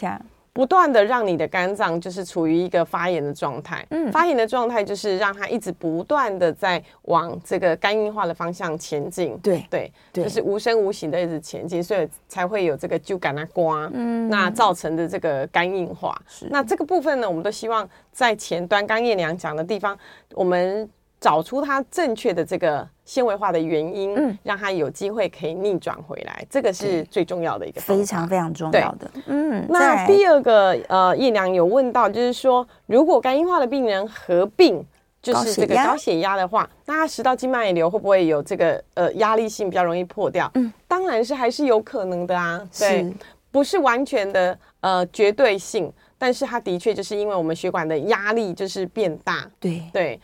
[0.58, 16.20] 不断的让你的肝脏就是处于一个发炎的状态，嗯，发炎的状态就是让它一直不断的在往这个肝硬化的方向前进，对对，就是无声无息的一直前进，所以才会有这个就感那瓜，嗯，那造成的这个肝硬化。
[16.26, 19.96] 是，那这个部分呢，我们都希望在前端刚叶良讲的地方，
[20.34, 20.90] 我们。
[21.20, 29.10] 找出它正确的这个纤维化的原因，嗯，让它有机会可以逆转回来，这个是最重要的一个，非常非常重要的。
[29.26, 34.84] 嗯，那第二个呃，叶良有问到，就是说，如果肝硬化的病人合并
[35.20, 40.48] 就是这个高血压的话，那他食道静脉瘤会不会有这个呃压力性比较容易破掉？
[40.54, 43.12] 嗯，当然是还是有可能的啊，对，是
[43.50, 49.82] 不是完全的呃绝对性，但是它的确就是因为我们血管的压力就是变大，对。
[49.92, 50.20] 对。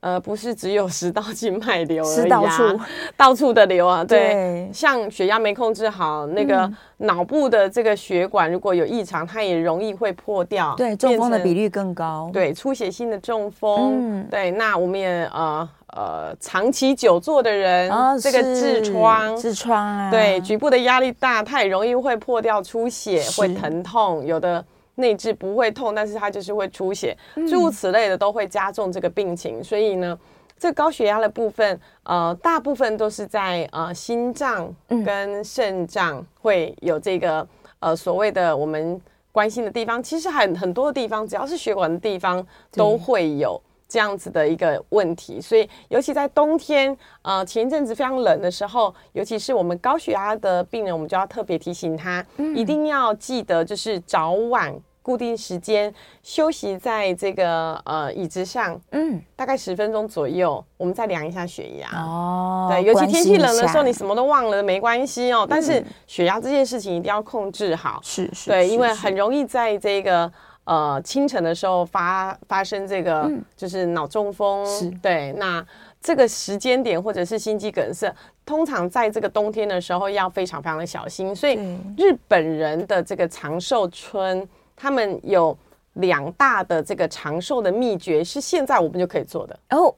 [0.00, 2.80] 呃，不是只有食道静脉瘤而已，是到处
[3.16, 4.04] 到处的瘤啊。
[4.04, 10.74] 对，对像血压没控制好，那个脑部的这个血管如果有异常，它也容易会破掉。
[10.76, 12.30] 对，中风的比率更高。
[12.32, 14.20] 对，出血性的中风。
[14.20, 14.52] 嗯，对。
[14.52, 24.64] 那我们也呃呃，长期久坐的人，哦、这个痔疮，痔疮啊，对，局部的压力大，它也容易会破掉、出血、会疼痛，有的。
[24.98, 27.16] 内痔不会痛，但是它就是会出血，
[27.48, 29.62] 诸如此类的都会加重这个病情。
[29.62, 30.18] 所以呢，
[30.58, 37.46] 这高血压的部分，呃，大部分都是在呃心脏跟肾脏会有这个
[37.78, 40.02] 呃所谓的我们关心的地方。
[40.02, 45.40] 其实很很多地方，只要是血管的地方都会有这样子的一个问题。
[45.40, 52.24] 所以，尤其在冬天，呃，前一阵子非常冷的时候，尤其是我们高血压的病人，我们就要特别提醒他，
[52.56, 54.74] 一定要记得就是早晚。
[55.08, 55.90] 固定时间
[56.22, 61.88] 休息在这个呃椅子上，嗯，大概十分钟左右，我们再量一下血压。
[61.98, 65.46] 哦，对，尤其天气冷的时候，你什么都忘了没关系哦。
[65.48, 70.30] 但是血压这件事情一定要控制好，是是，对，因为很容易在这个
[70.64, 74.66] 呃清晨的时候发发生这个就是脑中风。
[74.66, 75.64] 是，对，那
[76.02, 81.34] 这个时间点或者是心肌梗塞，通常在这个冬天的时候要非常非常的小心。
[81.34, 81.54] 所以
[81.96, 84.46] 日本人的这个长寿村。
[84.78, 85.56] 他们有
[85.94, 89.58] 两大的这个长寿的秘诀，是现在我们就可以做的。
[89.70, 89.92] 哦，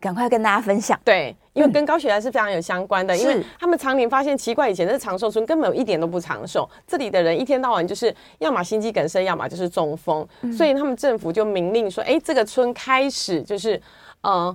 [0.00, 0.98] 赶快跟大家分享。
[1.04, 13.80] 对，因为跟高血压是非常有相关的，嗯、因为他们常年发现奇怪，以前的长寿村根本有一点都不长寿，这里的人一天到晚就是要么心肌梗塞，要么就是中风，嗯、所以他们政府就明令说，哎，这个村开始就是
[14.22, 14.54] 呃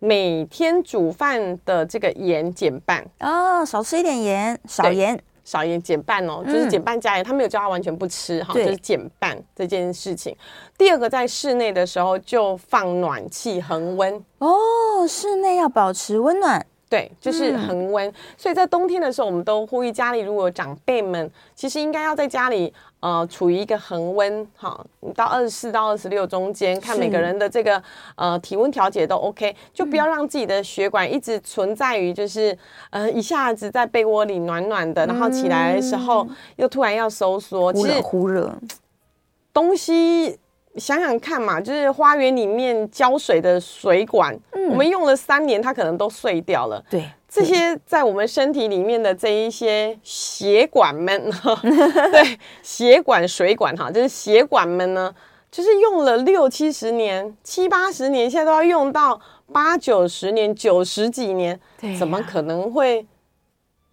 [0.00, 3.02] 每天煮饭的这个盐减半。
[3.20, 5.18] 哦，少吃一点盐，少盐。
[5.46, 10.36] 少盐减半哦，就是减半加盐，他没有叫他完全不吃哈，就是减半这件事情。
[10.76, 14.22] 第二个，在室内的时候就放暖气恒温。
[14.38, 16.66] 哦，室内要保持温暖。
[16.88, 22.72] 对，就是恒温，嗯、所以在冬天的时候，我们都呼吁家里如果有长辈们，其实应该要在家里
[23.06, 27.80] 呃处于一个恒温，哈，到二十四到二十六中间，看每个人的这个
[28.16, 32.56] 呃体温调节都 OK，就不要让自己的血管一直存在于就是
[32.90, 38.52] 呃一下子在被窝里暖暖的，然后起来的时候又突然要收缩，忽冷忽热，
[39.52, 40.38] 东西。
[40.76, 46.84] 想想看嘛，就是花园里面浇水的水管，嗯、我们用了三年，它可能都碎掉了。
[46.90, 51.30] 对，这些在我们身体里面的这一些血管们，
[52.12, 55.14] 对，血管、水管哈，就是血管们呢，
[55.50, 59.20] 就是用了六七十年、七八十年，现在都要用到
[59.52, 63.06] 八九十年、九十几年，对啊、怎么可能会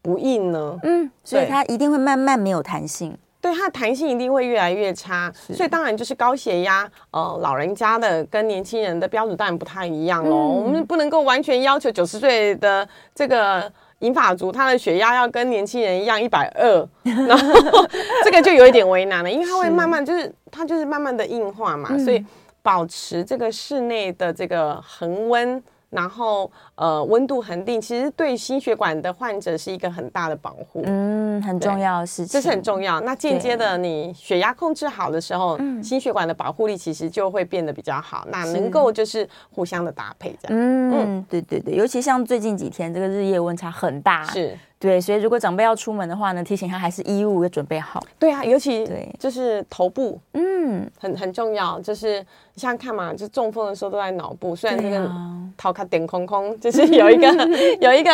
[0.01, 0.79] 不硬呢？
[0.83, 3.17] 嗯，所以它一定会慢慢没有弹性。
[3.43, 5.29] 对，它的弹性一定会越来越差。
[5.53, 10.31] 所以当然就是高血压，呃，老人家的跟年轻人的标准当然不太一样喽。
[10.31, 17.85] 嗯、我们不能够完全要求九十岁的这个银发族，他的血压要跟年轻人一样一百二，然后
[18.23, 22.25] 这个就有一点为难了，因为它会慢慢就是它就是慢慢的硬化嘛，所以
[22.61, 25.61] 保持这个室内的这个恒温。
[25.93, 32.99] 然后，呃，温度恒定，其实对心血管的患者是一个很大的保护，嗯，很重要的事情，这是很重要。
[33.01, 38.27] 那间接的，你血压控制好的时候，心血管的保护力其实就会变得比较好。
[38.31, 44.57] 那能够就是互相的搭配这样，嗯嗯，对对对，尤其像最近几天这个日夜温差很大，是。
[44.83, 48.03] 对，所以如果长辈要出门的话呢，提醒他还是衣物要准备好。
[48.19, 51.79] 对啊，尤其对，就是头部，嗯，很很重要。
[51.79, 52.19] 就是
[52.53, 55.09] 你想想看嘛，就中风的时候都在脑部，虽然那个
[55.55, 57.27] 头卡点空空，就是有一个
[57.79, 58.11] 有一个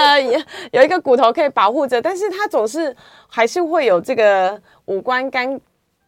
[0.72, 2.96] 有一个骨头可以保护着，但是他总是
[3.28, 5.60] 还是会有这个五官干。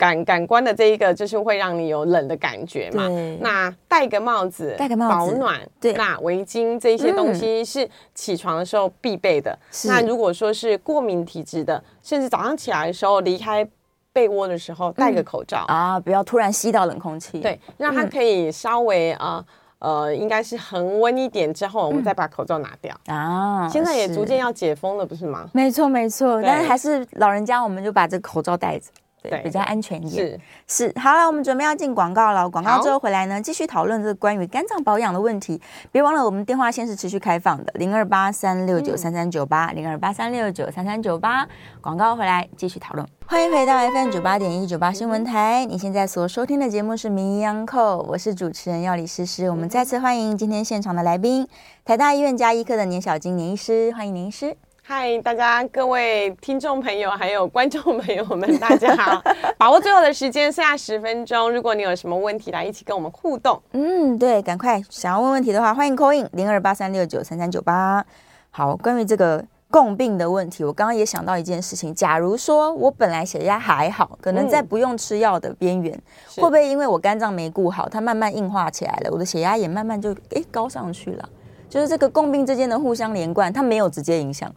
[0.02, 3.08] 感感官的这一个就是会让你有冷的感觉嘛？
[3.40, 5.62] 那戴个帽子，戴个帽子保暖。
[5.80, 9.56] 对，那围巾这些东西是起床的时候必备的。
[9.86, 13.64] 那如果说是过敏体质的，甚至早上起来的时候离开
[14.12, 17.40] 被窝的时候戴个口罩啊，不要突然吸到冷空气。
[17.40, 19.46] 对，让它可以稍微啊
[19.78, 23.70] 呃，应该是恒温一点之后，我们再把口罩拿掉啊。
[23.70, 25.48] 现在也逐渐要解封了，不是吗？
[25.54, 28.86] 没错没错，但是还是老人家，我们就把这个口罩戴着。
[29.30, 30.40] 对，比较安全一点。
[30.68, 32.50] 是是，好了，我们准备要进广告了。
[32.50, 35.62] 广告之后回来呢，继续讨论这个关于肝脏保养的问题。
[35.92, 41.48] 别忘了，我们电话线是持续开放的，零二八三六九三三九八，零二八三六九三三九八。
[41.82, 43.08] 广告回来继续讨论。
[43.28, 45.66] 欢迎回到 FM 九八点一九八新闻台。
[45.66, 49.50] 你现在所收听的节目是《名医央叩》，我是主持人药理诗诗。
[49.50, 51.48] 我们再次欢迎今天现场的来宾，
[51.86, 54.58] 台大医院加医科的年小金年医师，欢迎年医师。
[54.94, 59.24] 嗨，大家各位听众朋友，还有观众朋友们，大家好！
[59.58, 61.50] 把握最后的时间，剩下十分钟。
[61.50, 63.58] 如果你有什么问题，来一起跟我们互动。
[63.72, 68.06] 嗯，对，赶快想要问问题的话，欢迎 call in 零二八三六九三三九八。
[68.50, 71.96] 好，关于这个共病的问题，我刚刚也想到一件事情。
[71.96, 81.30] 假如说我本来血压还好，可能在不用吃药的边缘，嗯、会不会因为我肝脏没顾好，它慢慢硬化起来了，我的血压也慢慢就诶高上去了？
[81.70, 84.54] 就是这个共病之间的互相连贯，它没有直接影响。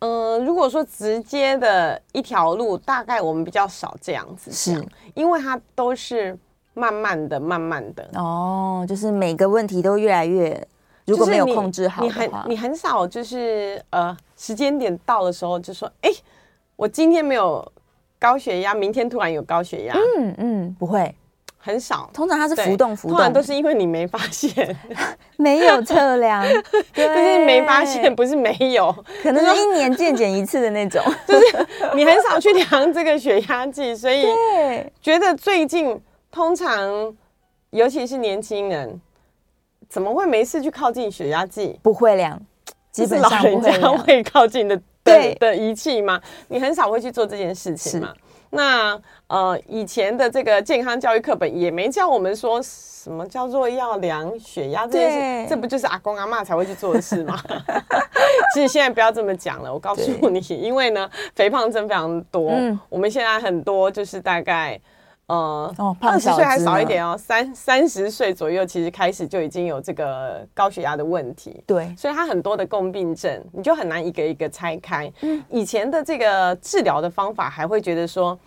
[0.00, 4.86] 嗯、呃，如果说直接的一条路，大概我们比较少这样子，是。
[5.14, 6.38] 因为它都是
[6.74, 8.08] 慢慢的、慢慢的。
[8.14, 10.68] 哦，就是每个问题都越来越，
[11.06, 16.10] 如果没有控制好你很你很少就是呃时间点到的时候就说，哎，
[16.76, 17.66] 我今天没有
[18.18, 21.14] 高血压，明天突然有高血压，嗯嗯，不会。
[21.66, 24.76] 很少，通常它是浮动浮动，通常都是因为你没发现，
[25.36, 26.40] 没有测量，
[26.94, 34.24] 对，就是没发现，不是没有，可能是一年健检一次的那种， 就是你很少去量这个血压计，所以
[35.02, 36.00] 觉得最近
[36.30, 37.12] 通常，
[37.70, 39.00] 尤其是年轻人，
[39.88, 41.80] 怎么会没事去靠近血压计？
[41.82, 42.40] 不会量，
[42.92, 46.20] 基本上老人家会靠近的对的仪器吗？
[46.46, 48.14] 你很少会去做这件事情嘛？
[48.56, 57.38] 那呃，以前的这个健康教育课本也没教我们说什么叫做要量血压这件事，这不就是阿公阿妈才会去做的事吗？
[58.54, 64.80] 其实现在不要这么讲了，我告诉你，因为呢，肥胖症非常多，嗯，我们现在很多就是大概。
[65.28, 71.60] 呃，二十岁还少一点哦，三三十岁左右，其实开始就已经有这个高血压的问题。
[71.66, 75.12] 对，所以他很多的共病症，你就很难一个一个拆开。
[75.22, 78.38] 嗯，以前的这个治疗的方法，还会觉得说，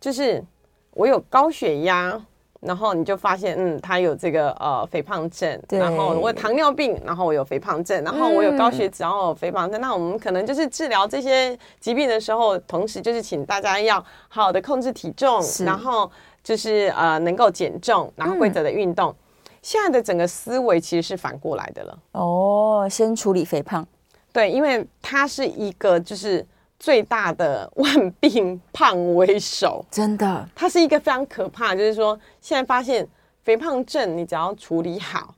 [0.00, 0.44] 就是
[0.92, 2.20] 我有高血压，
[2.60, 9.80] 然后你就发现，嗯，他有这个呃肥胖症，然后我有糖尿病，然后我有肥胖症，然后我有高血脂，然后有肥胖症。
[9.80, 16.10] 嗯，那我们可能就是治疗这些疾病的时候，同时就是请大家要好好的控制体重，然后。
[16.40, 19.10] 就是呃，能够减重，然后规则的运动。
[19.10, 19.16] 嗯、
[19.60, 21.98] 现在的整个思维其实是反过来的了。
[22.12, 23.86] 哦，先处理肥胖，
[24.32, 26.46] 对，因为它是一个就是
[26.78, 31.74] 最大的 万病胖为首，真的，它是一个非常可怕。
[31.74, 33.06] 就是说，现在发现
[33.42, 35.34] 肥胖症，你只要处理好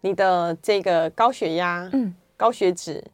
[0.00, 3.04] 你的这个高血压、嗯，高血脂，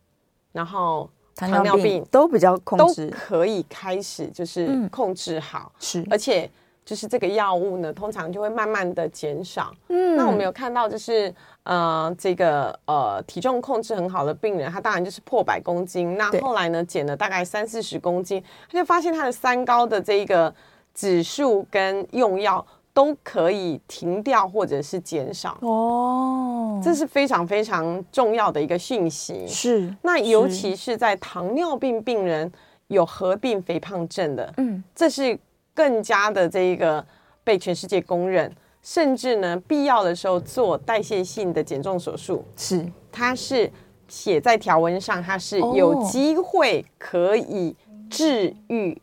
[0.52, 6.50] 然后糖尿病，都比较控制，都可以开始就是控制好，嗯、是，而且。
[6.87, 9.74] 就是这个药物呢，通常就会慢慢的减少。
[9.89, 11.34] 嗯，那我们有看到，就是
[11.64, 16.16] 呃，这个呃体重控制很好的病人，他当然就是破百公斤。
[16.16, 20.55] 那后来呢，减了大概三四十公斤，他就发现他的三高的这个
[20.95, 22.64] 指数跟用药
[22.95, 25.59] 都可以停掉或者是减少。
[25.62, 29.45] 哦，这是非常非常重要的一个讯息。
[29.49, 32.53] 是，那尤其是在糖尿病病人
[32.87, 35.37] 有合并肥胖症的，嗯，这是。
[35.76, 37.04] 更加的这一个
[37.44, 38.50] 被全世界公认，
[38.82, 42.84] 甚至呢必要的时候做代谢性的减重手术，是。
[43.12, 43.70] 它是
[44.08, 47.76] 写在条文上，它是有机会可以
[48.10, 48.98] 治愈。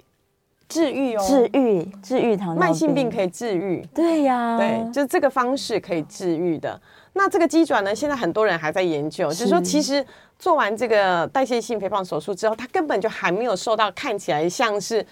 [0.70, 6.82] 治愈哦，治愈，治愈糖尿病，慢性病可以治愈，对呀，对，就这个方式可以治愈的。
[7.14, 9.40] 那这个机转呢，现在很多人还在研究，是。
[9.40, 10.04] 就是说，其实
[10.40, 15.06] 做完这个代谢性肥胖手术之后，它根本就还没有受到看起来像是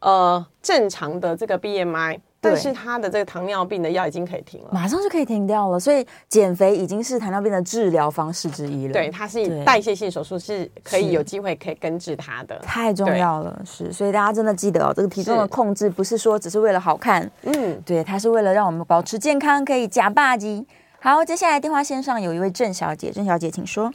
[0.00, 2.18] 呃正常的这个 BMI。
[2.42, 5.78] 但是他的这个糖尿病的药已经可以停了，马上就可以停掉了。
[5.78, 8.94] 所以减肥已经是糖尿病的治疗方式之一了。
[8.94, 13.60] 对，它是以代谢性手术是可以有机会可以根治它的，太重要了。
[13.66, 20.66] 是，所以大家真的记得哦，这个体重的控制不是说只是为了好看，嗯，对，它是为了让我们保持健康，可以假霸机。
[20.98, 23.92] 好，接下来电话线上有一位郑小姐，郑小姐请说。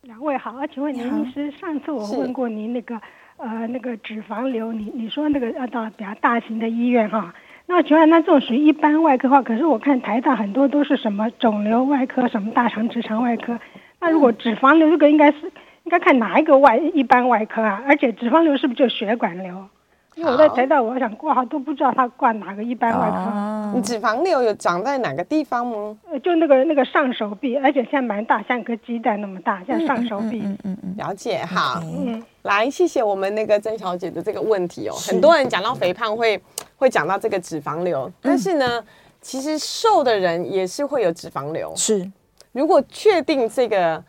[0.00, 2.98] 两位好，请问您医师，上次我问过您那个。
[3.42, 7.34] 呃，那个脂肪瘤，你你说那个要到比较大型的医院哈，
[7.66, 13.58] 那请问那这种属于一般外科话，可是我看台大很多都是什么肿瘤外科，什么大肠直肠外科，
[13.98, 15.38] 那如果脂肪瘤这个应该是
[15.82, 17.82] 应该看哪一个外一般外科啊？
[17.88, 19.66] 而且脂肪瘤是不是就血管瘤？
[20.14, 23.16] 因为我在台大，我想挂号都不知道他挂哪个一般外科。
[23.16, 25.96] 啊、你脂肪瘤有长在哪个地方吗？
[26.10, 30.42] 呃，就那个那个上手臂，而且现在蛮大，像一颗鸡蛋那么大，像上手臂。
[30.44, 31.80] 嗯嗯嗯，了解哈。
[31.82, 34.94] 嗯，来，谢谢我们那个曾小姐的这个问题哦。
[34.94, 36.38] 很多人讲到肥胖会
[36.76, 38.84] 会讲到这个脂肪瘤，但是呢，
[39.22, 41.72] 其实瘦的人也是会有脂肪瘤。
[41.74, 42.10] 是，
[42.52, 44.04] 如果确定这个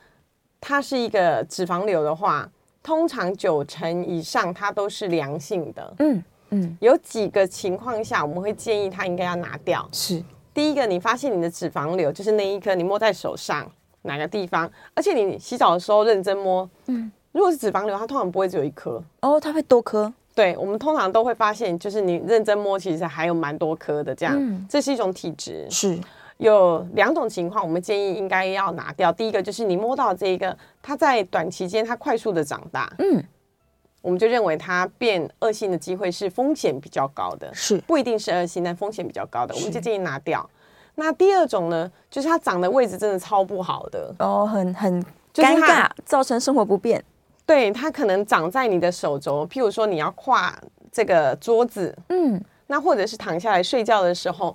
[0.60, 2.50] 它是一个脂肪瘤的话。
[2.84, 9.88] 通常九成以上它都是良性的，嗯嗯，有几个情况下我们会建议它应该要拿掉。
[9.92, 10.22] 是。
[10.54, 13.68] 第一个，你发现你的脂肪瘤就是那一颗，你摸在手上
[14.04, 19.02] 哪个地方，而且你洗澡的时候认真摸，嗯，如果是脂肪瘤，它通常不会只有一颗。
[19.22, 20.14] 哦，它会多颗。
[20.36, 25.98] 对，我们通常都会发现，就是你认真摸，其实还有蛮多颗的，这样，嗯，这是一种体质，是。
[26.44, 29.12] 有两种情况，我们建议应该要拿掉。
[29.14, 33.24] 第一个就是你摸到这个，它在短期间它快速的长大，嗯，
[34.02, 40.48] 我们就认为它变恶性的机会是风险比较高的，是不一定是恶性，但风险比较高的，我们就建议拿掉。
[40.96, 45.02] 那第二种呢，就是它长的位置真的超不好的，哦，很很
[45.34, 47.02] 尴尬，造成生活不便。
[47.46, 50.54] 对，它可能长在你的手肘，譬如说你要跨
[50.92, 54.54] 这个桌子，嗯，那或者是躺下来睡觉的时候。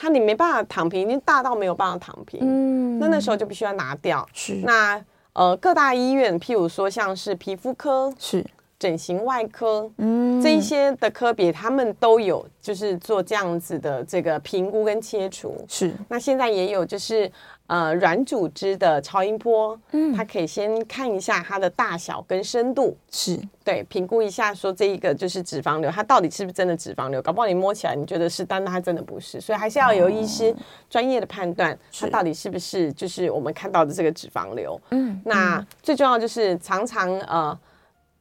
[0.00, 2.40] 它你没办法躺平，已经大到没有办法躺平。
[2.42, 4.26] 嗯，那那时候就必须要拿掉。
[4.32, 4.98] 是，那
[5.34, 8.42] 呃各大医院，譬如说像是皮肤科、是
[8.78, 15.62] 整形外科，嗯，这一些的科别，他们都有就是做这样子的这个评估跟切除。
[15.68, 17.30] 是，那现在也有就是。
[17.70, 27.22] 呃，软组织的超音波，嗯，它可以先看一下它的大小跟深度，是对，评估一下说这一个就是脂肪瘤，它到底是不是真的脂肪瘤？
[27.22, 30.52] 搞不好你摸起来你觉得是，但它真的不是，所以还是要有医师
[30.88, 34.80] 专业的判断，它到底是不是就是我们看到的这个脂肪瘤。
[34.90, 37.56] 嗯，那最重要就是常常呃。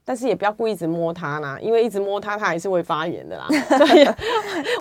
[0.09, 3.45] 但是也不要故意一直摸它啦，因为一直摸它，它还是会发炎的啦。
[3.77, 4.07] 所以，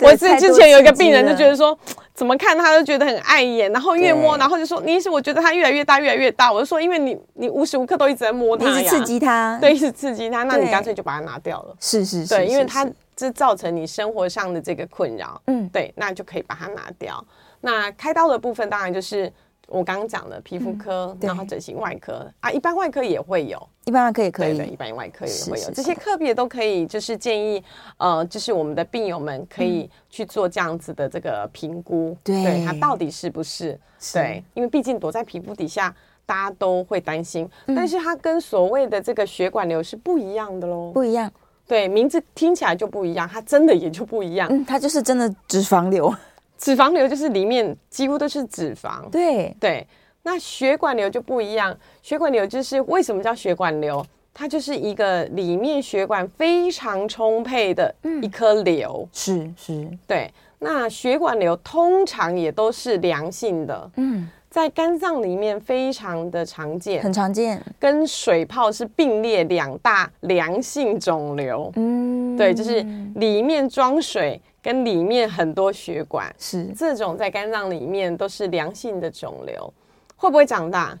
[0.01, 1.77] 我是之前有一个病人就觉得说，
[2.15, 6.51] 怎么看他都觉得很碍眼，然后越摸，然后就说，你意思我觉得它越来越大，越来越大。
[6.51, 11.75] 我就说，因为你你无时无刻都一直在摸它，一直刺激它，对，一直刺激它，那你干脆就把它拿掉了。
[11.79, 12.83] 是是是，对，因为它
[13.15, 15.39] 这造成你生活上的这个困扰。
[15.45, 17.23] 嗯，对，那就可以把它拿掉。
[17.61, 19.31] 那开刀的部分当然就是。
[19.69, 27.63] 我刚刚讲的皮肤科，嗯、然后整形外科啊，一般外科也会有，一般外科也可以，对，对，一般外科也会有，这些科别都可以，就是建议，
[27.97, 34.17] 呃，就是我们的病友们可以去做这样子的这个评估，对，对，它到底是不是，是。
[34.17, 35.93] 对，因为毕竟躲在皮肤底下，
[36.25, 41.31] 大家都会担心，嗯、但是它跟所谓的这个血管瘤是不一样的喽，不一样，
[41.67, 46.11] 对，名字听起来就不一样，它真的也就不一样，嗯，它就是真的脂肪瘤。
[46.59, 49.87] 脂肪瘤就是里面几乎都是脂肪，对对。
[50.21, 54.05] 那血管瘤就不一样，血管瘤就是为什么叫血管瘤？
[54.33, 60.31] 它就是一个里面血管非常充沛的一颗瘤，是是，对。
[60.59, 72.85] 那血管瘤通常也都是良性的，嗯，在肝脏里面非常的常见，很常见，跟水泡是并列两大良性肿瘤，嗯，对，就是
[73.15, 74.39] 里面装水。
[74.61, 76.65] 跟里面很多血管是。
[76.75, 79.73] 这种在肝脏里面都是良性的肿瘤，
[80.15, 80.97] 会不会长大？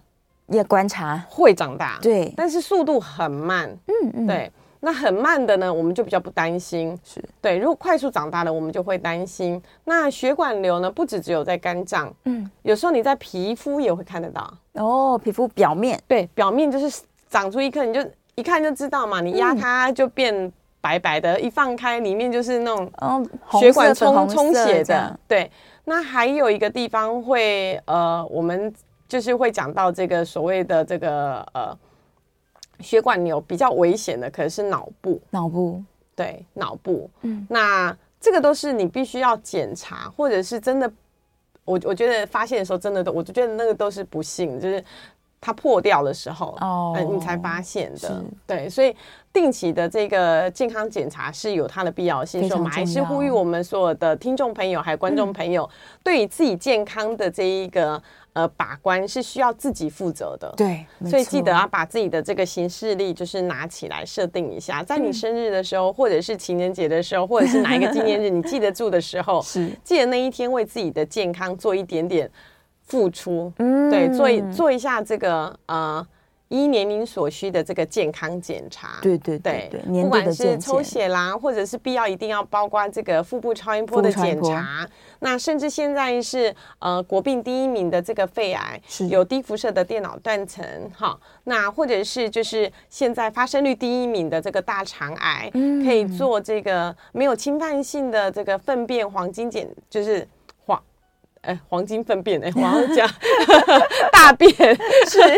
[0.47, 1.23] 也观察。
[1.29, 7.23] 会长大，对，但是速度很慢，嗯嗯，对，那很慢的呢，我们就比较不担心，是。
[7.39, 7.57] 对。
[7.57, 9.61] 如果快速长大了，我们就会担心。
[9.83, 14.51] 那血管瘤呢，不止只有在肝脏，嗯，有时候你在皮肤也会看得到。
[14.73, 18.03] 哦，皮肤表面，对，表面就是长出一颗，你就
[18.33, 20.51] 一看就知道嘛，你压它就变。
[20.81, 25.19] 白白的，一放开里面就是那种血管充充血的。
[25.27, 25.51] 对，
[25.83, 28.73] 那还有一个地方会呃，我们
[29.07, 31.77] 就是会讲到这个所谓的这个呃
[32.79, 35.21] 血管瘤比较危险的，可能是脑部。
[35.31, 35.83] 脑部，
[36.15, 37.09] 对，脑部。
[37.21, 40.91] 嗯，那这个都是你必须要检查，或者是真的，
[41.65, 44.83] 我我觉得发现的时候真的都，我就觉得那个都是不幸，就是。
[45.41, 48.93] 它破掉的时候，哦、呃，你才发现的，对，所以
[49.31, 52.41] 定期的这个健康检查是有它的必要性。
[52.41, 58.01] 所以我们还是呼吁我们所有的听众朋友还有观众朋友，嗯、对于自己健康的这一个
[58.33, 60.53] 呃把关是需要自己负责的。
[60.57, 72.29] 对，所以记得要把自己的这个行事历就是拿起来设定一下，在你生日的时候，嗯、或者是情人节的时候，或者是哪一个纪念日你记得住的时候， 是记得那一天为自己的健康做一点点。
[72.89, 76.05] 付出，嗯，对，做一做一下这个呃，
[76.47, 89.07] 依年龄所需的这个健康检查，对对对对，不管是抽血啦，或者是必要一定要包括这个腹部超音波的检查，那甚至现在是呃国病第一名的这个肺癌，是。
[89.09, 90.65] 有低辐射的电脑断层，
[90.97, 100.27] 哈，那或者是就是现在发生率第一名的这个大肠癌，嗯，可以做这个没有侵犯性的这个粪便黄金检，就是。
[101.41, 103.09] 哎，黄金粪便哎，我要讲
[104.11, 104.51] 大便。
[105.07, 105.19] 是。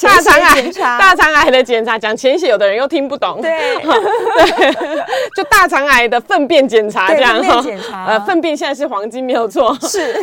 [0.00, 3.40] 大肠癌，大肠癌的检查讲浅显，有的人又听不懂。
[3.40, 3.50] 对。
[3.82, 4.72] 对，
[5.34, 7.60] 就大肠癌的粪便检查这样哈。
[7.62, 8.04] 检查。
[8.06, 10.14] 呃，粪便现在是黄金没有错，是。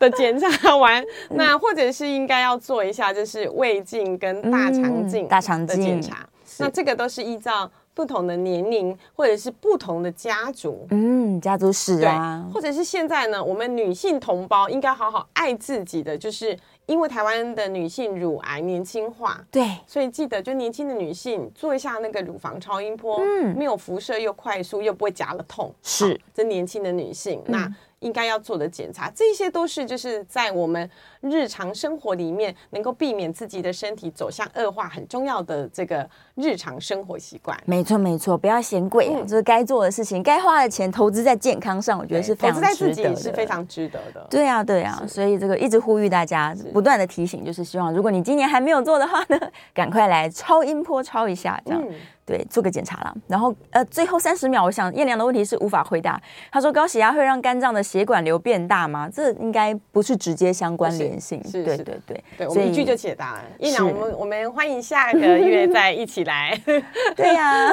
[0.00, 6.18] 的检查完，那或者是应该要做一下，就是胃镜跟大肠镜大肠的检查。
[6.58, 7.70] 那这个都是依照。
[7.96, 27.74] 不同的年龄，或者是不同的家族，嗯，家族史啊，或者是现在呢，我们女性同胞应该好好爱自己的，就是因为台湾的女性乳癌年轻化，对，所以记得就年轻的女性做一下那个乳房超音波，嗯，没有辐射又快速又不会夹了痛，是，这年轻的女性，嗯、那。
[28.06, 30.88] 应该要做的检查，这些都是就是在我们
[31.20, 37.58] 日常生活里面能够避免自己的身体走向恶化很重要的这个日常生活习惯。
[37.64, 42.68] 没错，没错，不要嫌贵，嗯、就是该做的事情，该花的钱投资在健康上，我觉得是非常值得的。
[42.68, 44.24] 投资在自己是非常值得的。
[44.30, 49.40] 对啊，对啊，所以这个一直呼吁大家，不断的提醒，就是希望如果你今年还没有做的话呢，
[49.74, 51.82] 赶快来超音波超一下，这样。
[51.84, 51.94] 嗯
[52.26, 56.20] 对，做个检查啦，然后呃，最后三十秒，我想燕良的问题是无法回答。
[56.50, 59.08] 他说，高血压会让肝脏的血管瘤变大吗？
[59.08, 61.40] 这应该不是直接相关联性。
[61.44, 63.42] 是，对对对，对，我们一句就解答了。
[63.60, 66.60] 彦良，我们我们欢迎下个月再一起来。
[67.14, 67.72] 对呀，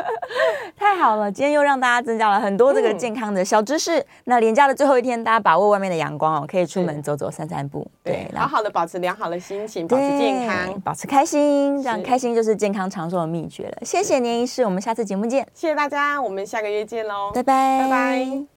[0.78, 4.02] 太好了，今天又让大家增加了很多这个健康的小知识。
[4.24, 7.86] 那连假的最后一天，大家把握外面的阳光哦，可以出门走走、散散步。
[8.02, 13.84] 对，好好的保持良好的心情，保持健康，保持开心，这样开心就是健康长寿的秘诀了。
[13.84, 15.46] 谢谢年医师，我们下次节目见。
[15.54, 18.44] 谢谢大家，我们下个月见喽，拜拜，拜拜。